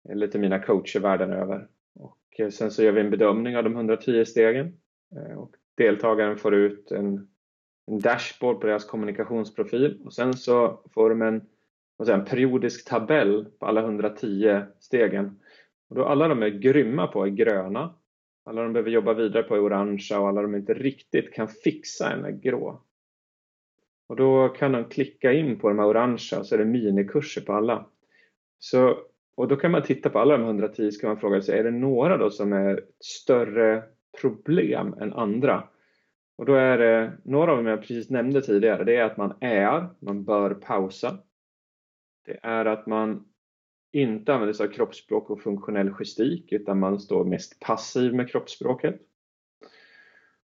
eller 0.09 0.27
till 0.27 0.40
mina 0.40 0.59
coacher 0.59 1.01
världen 1.01 1.33
över. 1.33 1.69
Och 1.95 2.19
eh, 2.38 2.49
sen 2.49 2.71
så 2.71 2.83
gör 2.83 2.92
vi 2.92 3.01
en 3.01 3.11
bedömning 3.11 3.57
av 3.57 3.64
de 3.64 3.73
110 3.73 4.25
stegen 4.25 4.79
eh, 5.16 5.38
och 5.38 5.55
deltagaren 5.77 6.37
får 6.37 6.55
ut 6.55 6.90
en 6.90 7.29
en 7.87 8.01
dashboard 8.01 8.61
på 8.61 8.66
deras 8.66 8.85
kommunikationsprofil 8.85 10.01
och 10.05 10.14
sen 10.14 10.35
så 10.35 10.81
får 10.95 11.11
de 11.11 11.23
en, 11.23 11.42
vad 11.97 12.07
säger, 12.07 12.19
en 12.21 12.25
periodisk 12.25 12.88
tabell 12.88 13.47
på 13.59 13.66
alla 13.66 13.81
110 13.81 14.62
stegen. 14.81 15.40
Och 15.88 15.96
då 15.96 16.05
alla 16.05 16.29
de 16.29 16.42
är 16.42 16.49
grymma 16.49 17.07
på 17.07 17.25
är 17.25 17.31
gröna, 17.31 17.94
alla 18.44 18.62
de 18.62 18.72
behöver 18.72 18.90
jobba 18.90 19.14
vidare 19.14 19.42
på 19.42 19.55
är 19.55 19.61
orangea 19.61 20.20
och 20.20 20.29
alla 20.29 20.42
de 20.42 20.55
inte 20.55 20.75
riktigt 20.75 21.35
kan 21.35 21.49
fixa 21.49 22.12
en 22.12 22.25
är 22.25 22.31
grå. 22.31 22.83
Och 24.09 24.16
då 24.16 24.49
kan 24.49 24.72
de 24.72 24.85
klicka 24.85 25.33
in 25.33 25.59
på 25.59 25.68
de 25.68 25.79
här 25.79 25.87
orangea 25.87 26.44
så 26.44 26.55
är 26.55 26.59
det 26.59 26.64
minikurser 26.64 27.40
på 27.40 27.53
alla. 27.53 27.87
Så, 28.59 28.99
och 29.35 29.49
då 29.49 29.57
kan 29.57 29.70
man 29.70 29.83
titta 29.83 30.11
på 30.11 30.18
alla 30.18 30.37
de 30.37 30.44
110 30.44 30.90
så 30.90 31.01
kan 31.01 31.11
man 31.11 31.20
fråga 31.20 31.42
sig, 31.42 31.59
är 31.59 31.64
det 31.64 31.70
några 31.70 32.16
då 32.16 32.31
som 32.31 32.53
är 32.53 32.85
större 33.01 33.83
problem 34.20 34.94
än 35.01 35.12
andra? 35.12 35.68
Och 36.38 36.46
då 36.46 36.55
är 36.55 36.79
det 36.79 37.12
några 37.25 37.51
av 37.51 37.57
dem 37.57 37.66
jag 37.66 37.81
precis 37.81 38.11
nämnde 38.11 38.42
tidigare. 38.42 38.85
Det 38.85 38.96
är 38.96 39.05
att 39.05 39.16
man 39.16 39.35
är, 39.40 39.88
man 39.99 40.25
bör 40.25 40.55
pausa. 40.55 41.18
Det 42.25 42.38
är 42.42 42.64
att 42.64 42.87
man 42.87 43.25
inte 43.92 44.35
använder 44.35 44.53
sig 44.53 44.66
av 44.66 44.70
kroppsspråk 44.70 45.31
och 45.31 45.42
funktionell 45.42 45.90
gestik 45.90 46.53
utan 46.53 46.79
man 46.79 47.01
står 47.01 47.25
mest 47.25 47.61
passiv 47.61 48.14
med 48.14 48.31
kroppsspråket. 48.31 49.01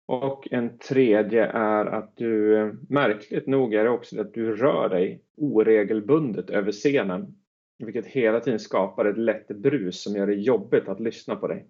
Och 0.06 0.48
en 0.50 0.78
tredje 0.78 1.46
är 1.46 1.86
att 1.86 2.16
du, 2.16 2.56
märkligt 2.88 3.46
nog 3.46 3.74
är 3.74 3.84
det 3.84 3.90
också 3.90 4.20
att 4.20 4.34
du 4.34 4.56
rör 4.56 4.88
dig 4.88 5.22
oregelbundet 5.36 6.50
över 6.50 6.72
scenen. 6.72 7.34
Vilket 7.78 8.06
hela 8.06 8.40
tiden 8.40 8.58
skapar 8.58 9.04
ett 9.04 9.18
lätt 9.18 9.48
brus 9.48 10.02
som 10.02 10.16
gör 10.16 10.26
det 10.26 10.34
jobbigt 10.34 10.88
att 10.88 11.00
lyssna 11.00 11.36
på 11.36 11.48
dig. 11.48 11.66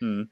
Mm. 0.00 0.28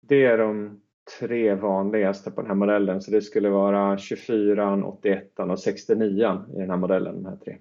Det 0.00 0.24
är 0.24 0.38
de 0.38 0.80
tre 1.18 1.54
vanligaste 1.54 2.30
på 2.30 2.40
den 2.40 2.50
här 2.50 2.54
modellen 2.54 3.00
så 3.00 3.10
det 3.10 3.22
skulle 3.22 3.48
vara 3.48 3.98
24, 3.98 4.84
81 4.84 5.38
och 5.38 5.60
69 5.60 6.44
i 6.54 6.58
den 6.58 6.70
här 6.70 6.76
modellen. 6.76 7.22
De 7.22 7.28
här 7.28 7.36
tre. 7.36 7.56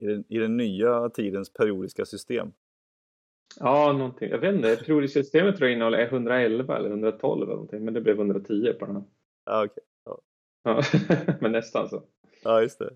I 0.00 0.06
den, 0.06 0.24
I 0.28 0.38
den 0.38 0.56
nya 0.56 1.08
tidens 1.08 1.52
periodiska 1.52 2.04
system? 2.04 2.52
Ja, 3.60 3.92
någonting. 3.92 4.30
jag 4.30 4.38
vet 4.38 4.54
inte. 4.54 4.76
Periodiska 4.76 5.22
systemet 5.22 5.56
tror 5.56 5.68
jag 5.68 5.76
innehåller 5.76 6.02
111 6.02 6.76
eller 6.76 6.90
112 6.90 7.42
eller 7.42 7.52
någonting 7.52 7.84
men 7.84 7.94
det 7.94 8.00
blev 8.00 8.16
110 8.16 8.72
på 8.78 8.86
den 8.86 8.96
här. 8.96 9.04
Ja. 9.44 9.64
Okay. 9.64 9.84
Ja. 10.62 10.82
men 11.40 11.52
nästan 11.52 11.88
så. 11.88 12.02
Ja, 12.44 12.62
just 12.62 12.78
det. 12.78 12.90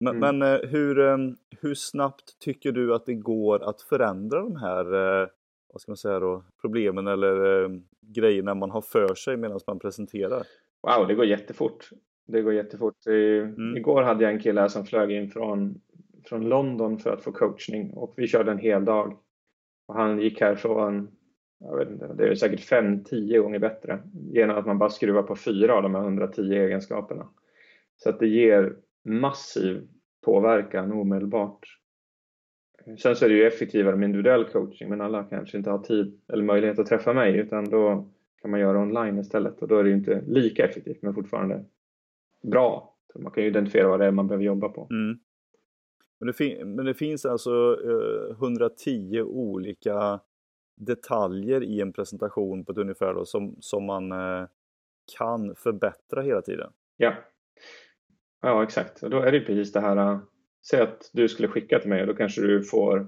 Men, 0.00 0.16
mm. 0.16 0.38
men 0.38 0.54
eh, 0.54 0.68
hur, 0.68 0.98
eh, 0.98 1.18
hur 1.60 1.74
snabbt 1.74 2.38
tycker 2.38 2.72
du 2.72 2.94
att 2.94 3.06
det 3.06 3.14
går 3.14 3.62
att 3.62 3.82
förändra 3.82 4.40
de 4.40 4.56
här 4.56 4.94
eh, 5.22 5.28
vad 5.72 5.80
ska 5.80 5.90
man 5.90 5.96
säga 5.96 6.20
då, 6.20 6.44
problemen 6.60 7.06
eller 7.06 7.62
eh, 7.62 7.70
grejerna 8.00 8.54
man 8.54 8.70
har 8.70 8.80
för 8.80 9.14
sig 9.14 9.36
medan 9.36 9.60
man 9.66 9.78
presenterar? 9.78 10.42
Wow, 10.82 11.08
det 11.08 11.14
går 11.14 11.24
jättefort. 11.24 11.90
Det 12.26 12.42
går 12.42 12.52
jättefort. 12.52 13.06
I, 13.06 13.38
mm. 13.38 13.76
Igår 13.76 14.02
hade 14.02 14.24
jag 14.24 14.32
en 14.32 14.40
kille 14.40 14.68
som 14.68 14.84
flög 14.84 15.10
in 15.10 15.30
från, 15.30 15.80
från 16.24 16.48
London 16.48 16.98
för 16.98 17.12
att 17.12 17.22
få 17.22 17.32
coachning 17.32 17.90
och 17.90 18.14
vi 18.16 18.26
körde 18.26 18.50
en 18.50 18.58
hel 18.58 18.84
dag. 18.84 19.18
Och 19.86 19.94
han 19.94 20.20
gick 20.20 20.40
härifrån, 20.40 21.10
jag 21.58 21.76
vet 21.76 21.90
inte, 21.90 22.14
det 22.14 22.28
är 22.28 22.34
säkert 22.34 22.70
5-10 22.70 23.38
gånger 23.38 23.58
bättre 23.58 24.02
genom 24.12 24.56
att 24.56 24.66
man 24.66 24.78
bara 24.78 24.90
skruvar 24.90 25.22
på 25.22 25.36
fyra 25.36 25.74
av 25.74 25.82
de 25.82 25.94
här 25.94 26.02
110 26.02 26.52
egenskaperna. 26.52 27.28
Så 27.96 28.10
att 28.10 28.18
det 28.18 28.28
ger 28.28 28.76
massiv 29.04 29.88
påverkan 30.24 30.92
omedelbart. 30.92 31.80
Sen 32.98 33.16
så 33.16 33.24
är 33.24 33.28
det 33.28 33.34
ju 33.34 33.46
effektivare 33.46 33.96
med 33.96 34.06
individuell 34.06 34.44
coaching 34.44 34.88
men 34.88 35.00
alla 35.00 35.24
kanske 35.24 35.58
inte 35.58 35.70
har 35.70 35.78
tid 35.78 36.20
eller 36.32 36.44
möjlighet 36.44 36.78
att 36.78 36.86
träffa 36.86 37.12
mig 37.12 37.36
utan 37.36 37.64
då 37.64 38.08
kan 38.42 38.50
man 38.50 38.60
göra 38.60 38.82
online 38.82 39.18
istället 39.18 39.62
och 39.62 39.68
då 39.68 39.78
är 39.78 39.84
det 39.84 39.90
ju 39.90 39.96
inte 39.96 40.22
lika 40.26 40.64
effektivt 40.64 41.02
men 41.02 41.14
fortfarande 41.14 41.64
bra. 42.42 42.96
Man 43.14 43.32
kan 43.32 43.42
ju 43.42 43.48
identifiera 43.48 43.88
vad 43.88 44.00
det 44.00 44.06
är 44.06 44.10
man 44.10 44.26
behöver 44.26 44.44
jobba 44.44 44.68
på. 44.68 44.88
Mm. 44.90 45.18
Men, 46.20 46.34
det 46.38 46.64
men, 46.64 46.86
det 46.86 46.94
finns 46.94 47.26
alltså 47.26 47.78
eh, 47.84 48.30
110 48.30 49.22
olika 49.22 50.20
detaljer 50.76 51.62
i 51.62 51.80
en 51.80 51.92
presentation 51.92 52.64
på 52.64 52.72
ett 52.72 52.78
ungefär 52.78 53.14
då, 53.14 53.24
som, 53.24 53.56
som 53.60 53.84
man 53.84 54.12
eh, 54.12 54.46
kan 55.18 55.54
förbättra 55.54 56.22
hela 56.22 56.42
tiden. 56.42 56.72
Ja, 56.96 57.14
ja 58.42 58.62
exakt. 58.62 59.02
Och 59.02 59.10
då 59.10 59.18
är 59.18 59.32
det 59.32 59.40
precis 59.40 59.72
det 59.72 59.80
här 59.80 59.96
eh, 59.96 60.18
Säg 60.62 60.80
att 60.80 61.10
du 61.12 61.28
skulle 61.28 61.48
skicka 61.48 61.78
till 61.78 61.90
mig 61.90 62.00
och 62.00 62.06
då 62.06 62.14
kanske 62.14 62.40
du 62.40 62.64
får 62.64 63.06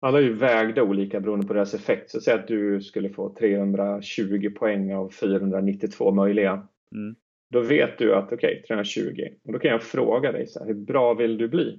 alla 0.00 0.18
är 0.18 0.22
ju 0.22 0.34
vägda 0.34 0.82
olika 0.82 1.20
beroende 1.20 1.46
på 1.46 1.54
deras 1.54 1.74
effekt. 1.74 2.10
Så 2.10 2.20
säg 2.20 2.34
att 2.34 2.48
du 2.48 2.80
skulle 2.80 3.10
få 3.10 3.34
320 3.34 4.50
poäng 4.58 4.94
av 4.94 5.08
492 5.08 6.12
möjliga. 6.12 6.52
Mm. 6.92 7.14
Då 7.50 7.60
vet 7.60 7.98
du 7.98 8.14
att 8.14 8.32
okej, 8.32 8.36
okay, 8.36 8.62
320. 8.62 9.28
Och 9.44 9.52
då 9.52 9.58
kan 9.58 9.70
jag 9.70 9.82
fråga 9.82 10.32
dig 10.32 10.46
så 10.46 10.58
här, 10.58 10.66
hur 10.66 10.74
bra 10.74 11.14
vill 11.14 11.38
du 11.38 11.48
bli? 11.48 11.78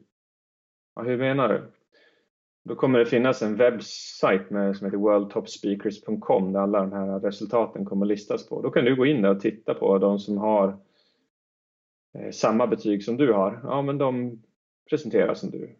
Ja, 0.95 1.01
hur 1.01 1.17
menar 1.17 1.49
du? 1.49 1.71
Då 2.65 2.75
kommer 2.75 2.99
det 2.99 3.06
finnas 3.06 3.41
en 3.41 3.56
webbsajt 3.56 4.49
med, 4.49 4.78
som 4.78 4.86
heter 4.86 4.97
worldtopspeakers.com 4.97 6.54
där 6.54 6.60
alla 6.60 6.80
de 6.80 6.91
här 6.91 7.19
resultaten 7.19 7.86
kommer 7.86 8.06
listas 8.06 8.49
på. 8.49 8.62
Då 8.62 8.69
kan 8.69 8.86
du 8.86 8.95
gå 8.95 9.06
in 9.06 9.21
där 9.21 9.30
och 9.30 9.39
titta 9.39 9.73
på 9.73 9.97
de 9.97 10.19
som 10.19 10.38
har 10.38 10.78
eh, 12.13 12.32
samma 12.32 12.67
betyg 12.67 13.04
som 13.04 13.17
du 13.17 13.34
har, 13.34 13.60
ja 13.63 13.82
men 13.82 13.97
de 13.97 14.41
presenteras 14.89 15.39
som 15.39 15.51
du. 15.51 15.75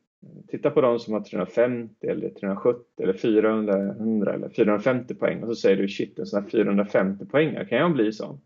Titta 0.48 0.70
på 0.70 0.82
de 0.82 1.00
som 1.00 1.14
har 1.14 1.22
350 1.22 2.08
eller 2.08 2.30
370 2.30 2.84
eller 3.04 3.14
400 3.14 4.34
eller 4.34 4.50
450 4.50 5.16
poäng 5.16 5.44
och 5.44 5.48
så 5.48 5.56
säger 5.56 5.78
du 5.78 5.88
shit 5.88 6.20
en 6.20 6.26
sån 6.26 6.44
här 6.44 6.50
450 6.50 7.26
poäng, 7.26 7.66
kan 7.66 7.78
jag 7.78 7.94
bli 7.94 8.12
sån? 8.12 8.42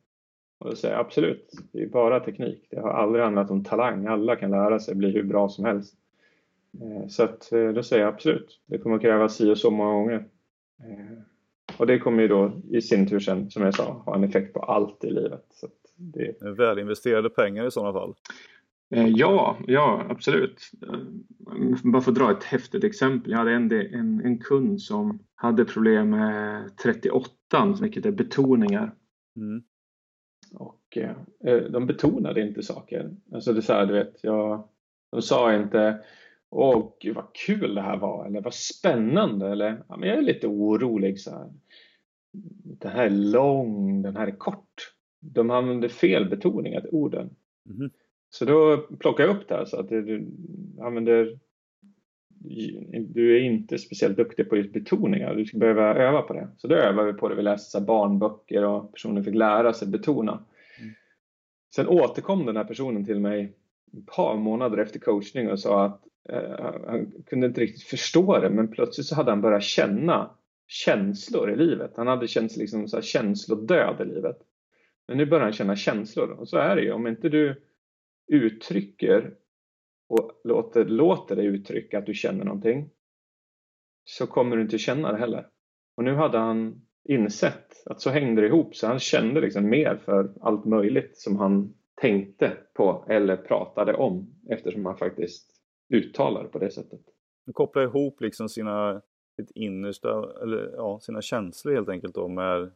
Och 0.60 0.70
då 0.70 0.76
säger 0.76 0.96
jag 0.96 1.06
absolut, 1.06 1.52
det 1.72 1.82
är 1.82 1.88
bara 1.88 2.20
teknik. 2.20 2.68
Det 2.70 2.80
har 2.80 2.90
aldrig 2.90 3.24
handlat 3.24 3.52
om 3.52 3.64
talang. 3.64 4.06
Alla 4.06 4.36
kan 4.36 4.52
lära 4.52 4.80
sig 4.80 4.96
bli 4.96 5.12
hur 5.12 5.24
bra 5.24 5.50
som 5.50 5.66
helst. 5.66 5.94
Eh, 6.82 7.08
så 7.08 7.24
att, 7.24 7.52
eh, 7.52 7.70
då 7.70 7.84
säger 7.84 8.04
jag 8.04 8.14
absolut, 8.14 8.62
det 8.66 8.78
kommer 8.78 8.96
att 8.96 9.02
krävas 9.02 9.36
si 9.36 9.52
och 9.52 9.58
så 9.58 9.72
många 9.72 9.94
gånger. 9.94 10.26
Och 11.78 11.88
det 11.88 12.00
kommer 12.00 12.22
ju 12.22 12.28
då 12.28 12.52
i 12.70 12.82
sin 12.82 13.08
tur 13.08 13.20
sen, 13.20 13.52
som 13.52 13.64
jag 13.64 13.76
sa, 13.76 14.02
ha 14.06 14.16
en 14.16 14.24
effekt 14.24 14.54
på 14.54 14.60
allt 14.60 15.04
i 15.04 15.12
livet. 15.12 15.46
Så 15.50 15.68
det... 15.96 16.42
Väl 16.42 16.80
investerade 16.80 17.30
pengar 17.30 17.68
i 17.68 17.72
sådana 17.72 17.94
fall? 17.94 18.14
Eh, 18.92 19.08
ja, 19.08 19.58
ja 19.68 20.04
absolut. 20.10 20.72
Eh, 20.88 21.00
bara 21.84 22.02
för 22.02 22.12
att 22.12 22.18
dra 22.18 22.32
ett 22.32 22.44
häftigt 22.44 22.84
exempel. 22.84 23.32
Jag 23.32 23.38
hade 23.38 23.52
en, 23.52 23.72
en, 23.72 24.22
en 24.26 24.38
kund 24.38 24.82
som 24.82 25.20
hade 25.36 25.66
problem 25.66 26.10
med 26.10 26.78
38, 26.84 27.30
vilket 27.82 28.06
är 28.06 28.12
betoningar. 28.12 28.96
Mm. 29.36 29.64
Och 30.54 30.98
eh, 30.98 31.58
de 31.58 31.86
betonade 31.86 32.42
inte 32.42 32.64
saker. 32.64 33.16
Alltså 33.34 33.54
det 33.54 33.62
så 33.62 33.74
här, 33.74 33.86
du 33.86 33.94
vet, 33.94 34.20
jag, 34.24 34.68
de 35.12 35.22
sa 35.22 35.56
inte 35.56 36.04
Åh 36.52 36.92
gud 37.00 37.16
vad 37.16 37.34
kul 37.34 37.76
det 37.76 37.82
här 37.82 37.98
var 37.98 38.26
eller 38.26 38.42
vad 38.42 38.54
spännande 38.54 39.48
eller 39.52 39.84
ja, 39.88 39.98
men 39.98 40.10
jag 40.10 40.18
är 40.18 40.22
lite 40.22 40.48
orolig 40.48 41.20
så 41.20 41.32
här. 41.32 41.50
Den 42.64 42.92
här 42.92 43.06
är 43.06 43.10
lång, 43.10 44.02
den 44.02 44.16
här 44.16 44.28
är 44.28 44.38
kort 44.38 44.94
de 45.20 45.50
använder 45.50 45.90
fel 45.90 46.30
betoningar 46.30 46.82
till 46.82 46.90
orden. 46.90 47.36
Mm. 47.70 47.90
Så 48.30 48.46
då 48.46 48.78
plockar 48.78 49.24
jag 49.24 49.36
upp 49.36 49.48
det 49.48 49.56
här 49.56 49.66
så 49.66 49.80
att 49.80 49.90
du 49.90 50.28
använder 50.82 51.40
du 53.14 53.38
är 53.38 53.40
inte 53.40 53.78
speciellt 53.78 54.18
duktig 54.18 54.50
på 54.50 54.58
just 54.58 54.74
betoningar, 54.74 55.36
du 55.36 55.46
ska 55.46 55.58
behöva 55.58 55.96
öva 55.96 56.22
på 56.22 56.34
det. 56.34 56.48
Så 56.58 56.68
då 56.68 56.76
övade 56.76 57.12
vi 57.12 57.18
på 57.18 57.30
det, 57.30 57.36
vi 57.36 57.42
läste 57.42 57.82
barnböcker 57.82 58.66
och 58.66 58.92
personen 58.92 59.24
fick 59.24 59.36
lära 59.36 59.74
sig 59.74 59.88
betona. 59.88 60.44
Mm. 60.80 60.94
Sen 61.76 61.88
återkom 61.88 62.46
den 62.46 62.58
här 62.58 62.64
personen 62.64 63.06
till 63.06 63.20
mig 63.20 63.54
ett 63.98 64.06
par 64.06 64.38
månader 64.38 64.78
efter 64.78 65.00
coachning 65.00 65.50
och 65.50 65.60
sa 65.60 65.86
att 65.86 66.02
eh, 66.30 66.74
han 66.88 67.12
kunde 67.26 67.48
inte 67.48 67.62
riktigt 67.62 67.84
förstå 67.84 68.40
det 68.40 68.50
men 68.50 68.68
plötsligt 68.68 69.08
så 69.08 69.16
hade 69.16 69.32
han 69.32 69.42
börjat 69.42 69.64
känna 69.64 70.30
känslor 70.68 71.52
i 71.52 71.56
livet. 71.56 71.92
Han 71.96 72.08
hade 72.08 72.28
känt 72.28 72.52
sig 72.52 72.62
liksom 72.62 72.88
så 72.88 72.98
här 72.98 73.04
känslodöd 73.04 74.02
i 74.02 74.06
livet. 74.06 74.38
Men 75.08 75.18
nu 75.18 75.26
börjar 75.26 75.44
han 75.44 75.54
känna 75.54 75.76
känslor 75.76 76.30
och 76.30 76.50
så 76.50 76.58
är 76.58 76.76
det 76.76 76.82
ju. 76.82 76.92
Om 76.92 77.08
inte 77.08 77.30
du 77.30 77.62
uttrycker 78.28 79.34
och 80.10 80.42
låter, 80.44 80.86
låter 80.86 81.36
dig 81.36 81.46
uttrycka 81.46 81.98
att 81.98 82.06
du 82.06 82.14
känner 82.14 82.46
någonting 82.46 82.90
så 84.04 84.28
kommer 84.28 84.56
du 84.56 84.62
inte 84.62 84.78
känna 84.78 85.12
det 85.12 85.18
heller. 85.18 85.48
Och 85.98 86.04
nu 86.04 86.16
hade 86.16 86.38
han 86.38 86.82
insett 87.04 87.84
att 87.86 88.02
så 88.02 88.10
hängde 88.10 88.42
det 88.42 88.48
ihop 88.48 88.76
så 88.76 88.88
han 88.88 89.00
kände 89.00 89.42
liksom 89.42 89.70
mer 89.70 89.96
för 89.96 90.34
allt 90.42 90.66
möjligt 90.66 91.18
som 91.18 91.36
han 91.36 91.74
tänkte 92.02 92.58
på 92.74 93.06
eller 93.08 93.38
pratade 93.38 93.94
om 93.94 94.36
eftersom 94.50 94.86
han 94.86 94.98
faktiskt 94.98 95.52
uttalade 95.94 96.50
på 96.50 96.60
det 96.60 96.72
sättet. 96.72 97.02
Han 97.46 97.54
kopplar 97.54 97.84
ihop 97.84 98.22
liksom 98.22 98.50
sina, 98.50 99.02
sitt 99.36 99.52
innersta, 99.56 100.10
eller 100.42 100.74
ja, 100.76 101.00
sina 101.02 101.22
känslor 101.22 101.74
helt 101.74 101.90
enkelt 101.90 102.16
då 102.16 102.28
med 102.28 102.72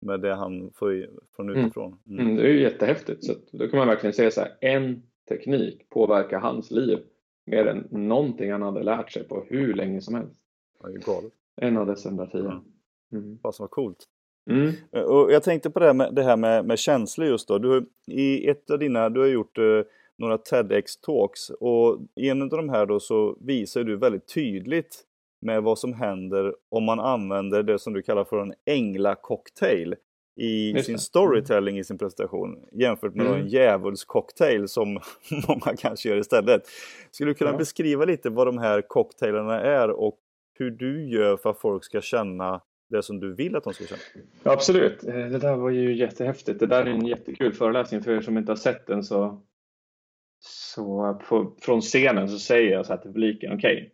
med 0.00 0.20
det 0.20 0.34
han 0.34 0.70
får 0.74 1.06
från 1.36 1.50
mm. 1.50 1.64
utifrån. 1.64 1.98
Mm. 2.06 2.20
Mm, 2.20 2.36
det 2.36 2.42
är 2.42 2.48
ju 2.48 2.62
jättehäftigt. 2.62 3.24
Så 3.24 3.32
då 3.52 3.68
kan 3.68 3.78
man 3.78 3.88
verkligen 3.88 4.14
säga 4.14 4.30
så 4.30 4.40
här, 4.40 4.56
en 4.60 5.02
teknik 5.28 5.88
påverkar 5.90 6.40
hans 6.40 6.70
liv 6.70 6.98
mer 7.46 7.66
än 7.66 7.88
någonting 7.90 8.52
han 8.52 8.62
hade 8.62 8.82
lärt 8.82 9.12
sig 9.12 9.28
på 9.28 9.44
hur 9.48 9.74
länge 9.74 10.00
som 10.00 10.14
helst. 10.14 10.40
Det 10.82 10.88
är 10.88 10.92
ju 10.92 10.98
galet. 10.98 11.32
En 11.56 11.76
av 11.76 11.86
dessa 11.86 12.08
110. 12.08 12.38
Mm. 12.38 12.50
Mm. 13.12 13.38
Vad 13.42 13.54
var 13.58 13.68
coolt. 13.68 14.04
Mm. 14.50 14.72
Eh, 14.92 15.02
och 15.02 15.32
jag 15.32 15.42
tänkte 15.42 15.70
på 15.70 15.78
det 15.78 15.86
här 15.86 15.94
med, 15.94 16.14
det 16.14 16.22
här 16.22 16.36
med, 16.36 16.64
med 16.64 16.78
känslor 16.78 17.28
just 17.28 17.48
då. 17.48 17.58
Du, 17.58 17.86
I 18.06 18.48
ett 18.48 18.70
av 18.70 18.78
dina, 18.78 19.08
du 19.08 19.20
har 19.20 19.26
gjort 19.26 19.58
eh, 19.58 19.82
några 20.18 20.36
TEDx-talks 20.36 21.50
och 21.60 21.98
i 22.14 22.28
en 22.28 22.42
av 22.42 22.48
de 22.48 22.68
här 22.68 22.86
då 22.86 23.00
så 23.00 23.36
visar 23.40 23.84
du 23.84 23.96
väldigt 23.96 24.34
tydligt 24.34 25.02
med 25.40 25.62
vad 25.62 25.78
som 25.78 25.92
händer 25.92 26.54
om 26.68 26.84
man 26.84 27.00
använder 27.00 27.62
det 27.62 27.78
som 27.78 27.92
du 27.92 28.02
kallar 28.02 28.24
för 28.24 28.38
en 28.38 28.54
änglacocktail 28.66 29.94
i 30.36 30.82
sin 30.82 30.98
storytelling 30.98 31.78
i 31.78 31.84
sin 31.84 31.98
presentation 31.98 32.68
jämfört 32.72 33.14
med 33.14 33.26
mm. 33.26 33.40
en 33.40 33.48
djävulscocktail 33.48 34.68
som 34.68 34.88
många 35.48 35.76
kanske 35.78 36.08
gör 36.08 36.16
istället. 36.16 36.62
Skulle 37.10 37.30
du 37.30 37.34
kunna 37.34 37.50
ja. 37.50 37.56
beskriva 37.56 38.04
lite 38.04 38.30
vad 38.30 38.46
de 38.46 38.58
här 38.58 38.82
cocktailarna 38.82 39.60
är 39.60 39.90
och 39.90 40.18
hur 40.58 40.70
du 40.70 41.08
gör 41.08 41.36
för 41.36 41.50
att 41.50 41.60
folk 41.60 41.84
ska 41.84 42.00
känna 42.00 42.60
det 42.90 43.02
som 43.02 43.20
du 43.20 43.34
vill 43.34 43.56
att 43.56 43.64
de 43.64 43.74
ska 43.74 43.84
känna? 43.84 44.00
Absolut, 44.42 45.04
eh, 45.04 45.14
det 45.14 45.38
där 45.38 45.56
var 45.56 45.70
ju 45.70 45.96
jättehäftigt. 45.96 46.60
Det 46.60 46.66
där 46.66 46.86
är 46.86 46.90
en 46.90 47.06
jättekul 47.06 47.52
föreläsning 47.52 48.02
för 48.02 48.12
er 48.12 48.20
som 48.20 48.38
inte 48.38 48.52
har 48.52 48.56
sett 48.56 48.86
den 48.86 49.04
så, 49.04 49.42
så 50.38 51.20
på, 51.28 51.56
från 51.60 51.80
scenen 51.80 52.28
så 52.28 52.38
säger 52.38 52.72
jag 52.72 52.86
så 52.86 52.92
här 52.92 53.00
till 53.00 53.12
publiken, 53.12 53.52
okej, 53.52 53.76
okay, 53.76 53.90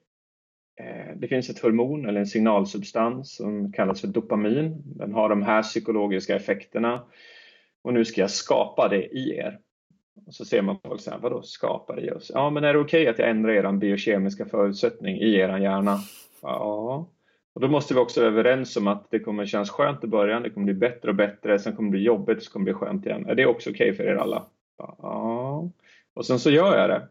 Eh, 0.77 1.17
det 1.17 1.29
finns 1.29 1.51
ett 1.51 1.59
hormon 1.59 2.07
eller 2.07 2.21
en 2.21 2.27
signalsubstans 2.27 3.37
som 3.37 3.73
kallas 3.73 4.01
för 4.01 4.09
dopamin. 4.09 4.83
Den 4.85 5.13
har 5.13 5.29
de 5.29 5.43
här 5.43 5.63
psykologiska 5.63 6.37
effekterna 6.37 7.05
och 7.83 7.95
nu 7.95 8.05
ska 8.05 8.21
jag 8.21 8.31
skapa 8.31 8.89
det 8.89 9.07
i 9.07 9.37
er. 9.37 9.59
Och 10.27 10.35
så 10.35 10.45
ser 10.45 10.63
man 10.63 10.79
folk 10.85 11.01
säga, 11.01 11.19
vadå 11.23 11.43
skapa 11.43 11.95
det 11.95 12.03
i 12.03 12.11
oss? 12.11 12.31
Ja, 12.35 12.51
men 12.51 12.65
är 12.65 12.73
det 12.73 12.81
okej 12.81 13.03
okay 13.03 13.11
att 13.11 13.19
jag 13.19 13.31
ändrar 13.31 13.53
er 13.53 13.73
biokemiska 13.73 14.47
förutsättning 14.47 15.17
i 15.17 15.35
er 15.35 15.59
hjärna? 15.59 15.99
Ja. 16.43 17.09
Och 17.55 17.61
då 17.61 17.69
måste 17.69 17.95
vi 17.95 18.01
också 18.01 18.21
vara 18.21 18.31
överens 18.31 18.77
om 18.77 18.87
att 18.87 19.11
det 19.11 19.19
kommer 19.19 19.47
kännas 19.47 19.71
skönt 19.71 20.05
i 20.05 20.07
början, 20.07 20.43
det 20.43 20.51
kommer 20.51 20.65
bli 20.65 20.75
bättre 20.75 21.09
och 21.09 21.15
bättre, 21.15 21.59
sen 21.59 21.77
kommer 21.77 21.89
det 21.89 21.97
bli 21.97 22.03
jobbigt, 22.03 22.43
så 22.43 22.53
kommer 22.53 22.67
det 22.67 22.73
bli 22.73 22.81
skönt 22.81 23.07
igen. 23.07 23.27
Är 23.27 23.35
det 23.35 23.47
också 23.47 23.71
okej 23.71 23.91
okay 23.91 23.97
för 23.97 24.13
er 24.13 24.17
alla? 24.17 24.47
Ja. 24.79 25.71
Och 26.15 26.27
sen 26.27 26.39
så 26.39 26.51
gör 26.51 26.79
jag 26.79 26.91
det 26.91 27.09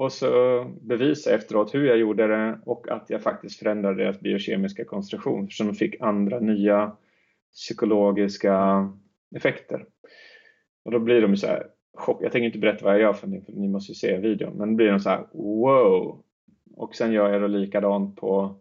och 0.00 0.12
så 0.12 0.64
bevisa 0.80 1.34
efteråt 1.34 1.74
hur 1.74 1.84
jag 1.84 1.98
gjorde 1.98 2.26
det 2.26 2.58
och 2.64 2.88
att 2.88 3.10
jag 3.10 3.22
faktiskt 3.22 3.58
förändrade 3.58 4.02
deras 4.02 4.20
biokemiska 4.20 4.84
konstruktion 4.84 5.50
så 5.50 5.64
de 5.64 5.74
fick 5.74 6.00
andra 6.00 6.40
nya 6.40 6.96
psykologiska 7.52 8.88
effekter. 9.36 9.86
Och 10.84 10.90
då 10.90 10.98
blir 10.98 11.22
de 11.22 11.36
så 11.36 11.46
här 11.46 11.66
chock. 11.94 12.22
Jag 12.22 12.32
tänker 12.32 12.46
inte 12.46 12.58
berätta 12.58 12.84
vad 12.84 12.94
jag 12.94 13.00
gör 13.00 13.12
för 13.12 13.26
ni, 13.26 13.40
för 13.40 13.52
ni 13.52 13.68
måste 13.68 13.92
ju 13.92 13.94
se 13.94 14.18
videon. 14.18 14.56
Men 14.56 14.68
då 14.68 14.74
blir 14.74 14.90
de 14.90 15.00
så 15.00 15.10
här 15.10 15.26
wow! 15.32 16.22
Och 16.76 16.94
sen 16.94 17.12
gör 17.12 17.32
jag 17.32 17.42
då 17.42 17.46
likadant 17.46 18.16
på 18.16 18.54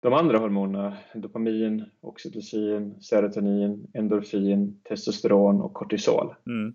de 0.00 0.12
andra 0.12 0.38
hormonerna, 0.38 0.96
dopamin, 1.14 1.84
oxytocin, 2.00 3.00
serotonin, 3.00 3.86
endorfin, 3.94 4.80
testosteron 4.84 5.60
och 5.60 5.74
kortisol. 5.74 6.34
Mm. 6.46 6.74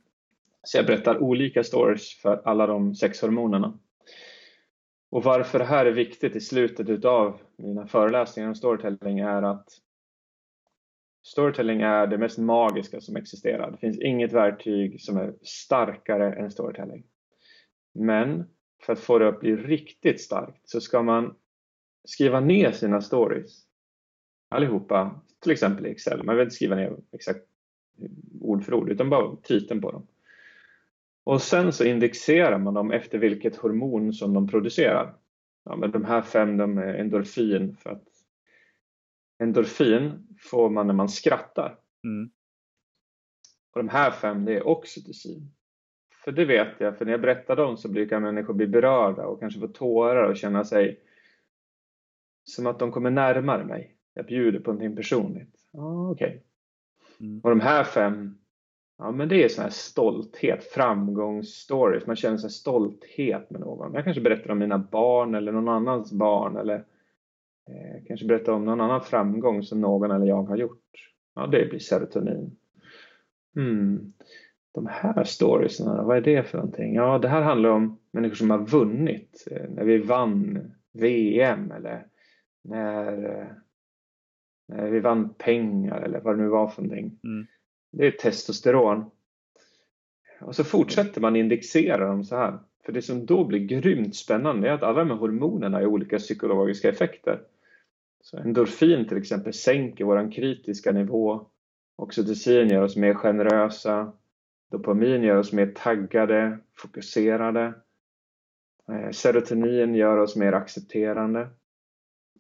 Så 0.66 0.78
jag 0.78 0.86
berättar 0.86 1.18
olika 1.18 1.64
stories 1.64 2.22
för 2.22 2.42
alla 2.46 2.68
de 2.68 2.96
sex 2.96 3.22
hormonerna. 3.22 3.80
Och 5.12 5.24
varför 5.24 5.60
det 5.60 5.66
här 5.66 5.86
är 5.86 5.92
viktigt 5.92 6.36
i 6.36 6.42
slutet 6.42 6.90
utav 6.90 7.40
mina 7.58 7.88
föreläsningar 7.88 8.50
om 8.50 8.56
storytelling 8.56 9.20
är 9.20 9.42
att 9.42 9.70
storytelling 11.26 11.82
är 11.82 12.08
det 12.08 12.18
mest 12.18 12.38
magiska 12.38 13.02
som 13.02 13.16
existerar. 13.16 13.72
Det 13.72 13.78
finns 13.78 14.00
inget 14.00 14.34
verktyg 14.34 15.02
som 15.02 15.18
är 15.18 15.34
starkare 15.42 16.34
än 16.34 16.52
storytelling. 16.52 17.04
Men 17.94 18.44
för 18.86 18.94
att 18.94 19.00
få 19.00 19.20
det 19.20 19.28
att 19.28 19.40
bli 19.40 19.56
riktigt 19.56 20.22
starkt 20.22 20.70
så 20.70 20.82
ska 20.82 21.04
man 21.04 21.36
skriva 22.04 22.40
ner 22.40 22.72
sina 22.72 23.02
stories 23.02 23.66
allihopa, 24.50 25.22
till 25.40 25.52
exempel 25.52 25.86
i 25.86 25.90
Excel. 25.90 26.24
Man 26.24 26.36
vill 26.36 26.44
inte 26.44 26.56
skriva 26.56 26.76
ner 26.76 26.98
exakt 27.12 27.46
ord 28.42 28.64
för 28.64 28.74
ord 28.74 28.90
utan 28.90 29.10
bara 29.10 29.36
titeln 29.36 29.82
på 29.82 29.92
dem. 29.92 30.08
Och 31.26 31.42
sen 31.42 31.74
så 31.74 31.84
indexerar 31.84 32.58
man 32.58 32.74
dem 32.74 32.92
efter 32.92 33.18
vilket 33.18 33.56
hormon 33.56 34.14
som 34.14 34.34
de 34.34 34.48
producerar. 34.48 35.16
Ja, 35.64 35.76
men 35.76 35.92
de 35.92 36.06
här 36.06 36.22
fem 36.22 36.58
de 36.58 36.78
är 36.78 36.94
endorfin 36.94 37.76
för 37.76 37.90
att 37.90 38.08
endorfin 39.40 40.28
får 40.40 40.70
man 40.70 40.88
när 40.88 40.94
man 40.94 41.10
skrattar. 41.10 41.78
Mm. 42.04 42.30
Och 43.74 43.84
de 43.84 43.90
här 43.90 44.12
fem 44.12 44.46
det 44.46 44.54
är 44.54 44.68
oxytocin. 44.68 45.52
För 46.24 46.32
det 46.32 46.46
vet 46.46 46.80
jag, 46.80 46.98
för 46.98 47.06
när 47.06 47.12
jag 47.12 47.22
berättar 47.22 47.56
dem 47.56 47.78
så 47.78 47.90
brukar 47.90 48.20
människor 48.20 48.54
bli 48.54 48.68
berörda 48.68 49.26
och 49.26 49.40
kanske 49.40 49.60
få 49.60 49.68
tårar 49.68 50.30
och 50.30 50.38
känna 50.38 50.64
sig 50.64 51.00
som 52.44 52.68
att 52.68 52.80
de 52.80 52.92
kommer 52.92 53.12
närmare 53.12 53.66
mig. 53.66 53.96
Jag 54.14 54.26
bjuder 54.26 54.60
på 54.60 54.72
någonting 54.72 54.96
personligt. 54.96 55.56
Ah, 55.74 56.10
Okej. 56.10 56.28
Okay. 56.28 56.40
Mm. 57.20 57.42
Och 57.44 57.50
de 57.50 57.60
här 57.60 57.84
fem, 57.84 58.38
ja 58.98 59.12
men 59.12 59.30
det 59.30 59.44
är 59.44 59.48
sån 59.48 59.64
här 59.64 59.72
stolthet, 59.72 60.64
framgångsstories. 60.64 62.08
Man 62.08 62.16
känner 62.16 62.38
sig 62.38 62.50
stolthet 62.50 63.50
med 63.50 63.62
någon. 63.62 63.94
Jag 63.94 64.04
kanske 64.04 64.22
berättar 64.22 64.52
om 64.52 64.60
mina 64.60 64.78
barn 64.78 65.36
eller 65.36 65.52
någon 65.52 65.70
annans 65.70 66.14
barn 66.14 66.58
eller 66.58 66.76
eh, 67.70 68.04
kanske 68.08 68.26
berättar 68.26 68.52
om 68.52 68.66
någon 68.66 68.82
annan 68.82 69.02
framgång 69.02 69.64
som 69.64 69.82
någon 69.82 70.12
eller 70.12 70.26
jag 70.26 70.44
har 70.44 70.58
gjort. 70.58 71.12
Ja, 71.36 71.48
det 71.48 71.70
blir 71.70 71.80
serotonin. 71.80 72.58
Mm. 73.56 74.14
De 74.74 74.88
här 74.88 75.24
storiesna, 75.24 76.04
vad 76.04 76.18
är 76.18 76.22
det 76.22 76.44
för 76.44 76.58
någonting? 76.58 76.96
Ja, 76.96 77.18
det 77.18 77.28
här 77.28 77.42
handlar 77.42 77.70
om 77.70 78.00
människor 78.12 78.36
som 78.36 78.50
har 78.50 78.66
vunnit. 78.68 79.48
Eh, 79.52 79.70
när 79.70 79.84
vi 79.84 79.98
vann 79.98 80.72
VM 80.94 81.72
eller 81.72 82.06
när, 82.64 83.40
eh, 83.40 83.48
när 84.68 84.90
vi 84.90 85.00
vann 85.00 85.34
pengar 85.34 86.02
eller 86.02 86.20
vad 86.20 86.38
det 86.38 86.44
nu 86.44 86.50
var 86.50 86.68
för 86.68 86.82
någonting. 86.82 87.20
Mm. 87.24 87.46
Det 87.98 88.08
är 88.08 88.12
testosteron. 88.12 89.12
Och 90.42 90.56
så 90.56 90.64
fortsätter 90.64 91.22
man 91.22 91.36
indexera 91.36 92.08
dem 92.08 92.24
så 92.24 92.36
här. 92.36 92.60
För 92.86 92.92
det 92.92 93.02
som 93.02 93.26
då 93.26 93.44
blir 93.44 93.60
grymt 93.60 94.16
spännande 94.16 94.70
är 94.70 94.74
att 94.74 94.84
alla 94.84 95.00
de 95.00 95.10
här 95.10 95.18
hormonerna 95.18 95.78
har 95.78 95.86
olika 95.86 96.18
psykologiska 96.18 96.90
effekter. 96.90 97.42
Så 98.22 98.38
endorfin 98.38 99.08
till 99.08 99.18
exempel 99.18 99.54
sänker 99.54 100.06
vår 100.06 100.32
kritiska 100.32 100.92
nivå. 100.92 101.48
Oxytocin 101.96 102.68
gör 102.68 102.82
oss 102.82 102.96
mer 102.96 103.14
generösa. 103.14 104.14
Dopamin 104.72 105.24
gör 105.24 105.38
oss 105.38 105.54
mer 105.54 105.68
taggade, 105.68 106.60
fokuserade. 106.78 107.74
Eh, 108.90 109.12
serotonin 109.12 109.96
gör 109.96 110.18
oss 110.18 110.36
mer 110.36 110.54
accepterande. 110.54 111.50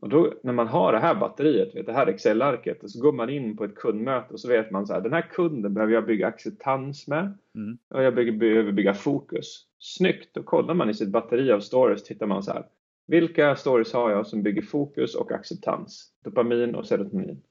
Och 0.05 0.11
då 0.11 0.33
när 0.43 0.53
man 0.53 0.67
har 0.67 0.91
det 0.91 0.99
här 0.99 1.15
batteriet, 1.15 1.75
vet, 1.75 1.85
det 1.85 1.93
här 1.93 2.07
Excel-arket, 2.07 2.83
och 2.83 2.91
så 2.91 3.01
går 3.01 3.11
man 3.11 3.29
in 3.29 3.57
på 3.57 3.63
ett 3.63 3.75
kundmöte 3.75 4.33
och 4.33 4.39
så 4.39 4.47
vet 4.47 4.71
man 4.71 4.87
så 4.87 4.93
här, 4.93 5.01
den 5.01 5.13
här 5.13 5.21
kunden 5.21 5.73
behöver 5.73 5.93
jag 5.93 6.05
bygga 6.05 6.27
acceptans 6.27 7.07
med 7.07 7.37
mm. 7.55 7.77
och 7.89 8.03
jag 8.03 8.15
behöver 8.15 8.71
bygga 8.71 8.93
fokus. 8.93 9.65
Snyggt! 9.79 10.33
Då 10.33 10.43
kollar 10.43 10.73
man 10.73 10.89
i 10.89 10.93
sitt 10.93 11.09
batteri 11.09 11.51
av 11.51 11.59
stories, 11.59 12.03
tittar 12.03 12.25
man 12.25 12.43
så 12.43 12.53
här, 12.53 12.65
vilka 13.07 13.55
stories 13.55 13.93
har 13.93 14.11
jag 14.11 14.27
som 14.27 14.43
bygger 14.43 14.61
fokus 14.61 15.15
och 15.15 15.31
acceptans? 15.31 16.11
Dopamin 16.23 16.75
och 16.75 16.87
serotonin. 16.87 17.41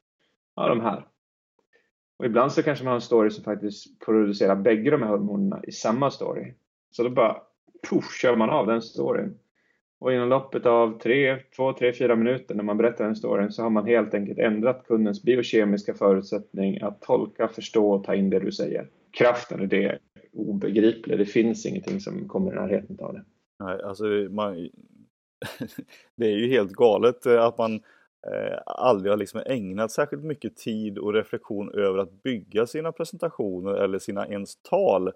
Ja, 0.56 0.68
de 0.68 0.80
här. 0.80 1.06
Och 2.16 2.26
ibland 2.26 2.52
så 2.52 2.62
kanske 2.62 2.84
man 2.84 2.90
har 2.90 2.96
en 2.96 3.00
story 3.00 3.30
som 3.30 3.44
faktiskt 3.44 4.00
producerar 4.00 4.56
bägge 4.56 4.90
de 4.90 5.02
här 5.02 5.10
hormonerna 5.10 5.60
i 5.64 5.72
samma 5.72 6.10
story. 6.10 6.54
Så 6.90 7.02
då 7.02 7.10
bara 7.10 7.36
puff, 7.90 8.12
kör 8.20 8.36
man 8.36 8.50
av 8.50 8.66
den 8.66 8.82
storyn. 8.82 9.38
Och 10.00 10.12
inom 10.12 10.28
loppet 10.28 10.66
av 10.66 10.98
3, 10.98 11.36
2, 11.56 11.72
3, 11.72 11.92
4 11.92 12.16
minuter 12.16 12.54
när 12.54 12.64
man 12.64 12.76
berättar 12.76 13.04
den 13.04 13.16
storyn 13.16 13.52
så 13.52 13.62
har 13.62 13.70
man 13.70 13.86
helt 13.86 14.14
enkelt 14.14 14.38
ändrat 14.38 14.84
kundens 14.86 15.22
biokemiska 15.22 15.94
förutsättning 15.94 16.82
att 16.82 17.02
tolka, 17.02 17.48
förstå 17.48 17.90
och 17.90 18.04
ta 18.04 18.14
in 18.14 18.30
det 18.30 18.40
du 18.40 18.52
säger. 18.52 18.88
Kraften 19.10 19.62
i 19.62 19.66
det 19.66 19.84
är 19.84 19.98
obegriplig. 20.32 21.18
Det 21.18 21.24
finns 21.24 21.66
ingenting 21.66 22.00
som 22.00 22.28
kommer 22.28 22.52
i 22.52 22.54
närheten 22.54 22.98
av 23.00 23.14
det. 23.14 23.24
Nej, 23.64 23.82
alltså 23.82 24.04
man... 24.30 24.54
det 26.16 26.26
är 26.26 26.36
ju 26.36 26.48
helt 26.48 26.72
galet 26.72 27.26
eh, 27.26 27.44
att 27.44 27.58
man 27.58 27.74
eh, 28.32 28.58
aldrig 28.66 29.12
har 29.12 29.16
liksom 29.16 29.42
ägnat 29.46 29.92
särskilt 29.92 30.24
mycket 30.24 30.56
tid 30.56 30.98
och 30.98 31.14
reflektion 31.14 31.70
över 31.74 31.98
att 31.98 32.22
bygga 32.22 32.66
sina 32.66 32.92
presentationer 32.92 33.74
eller 33.74 33.98
sina 33.98 34.26
ens 34.26 34.56
tal 34.62 35.12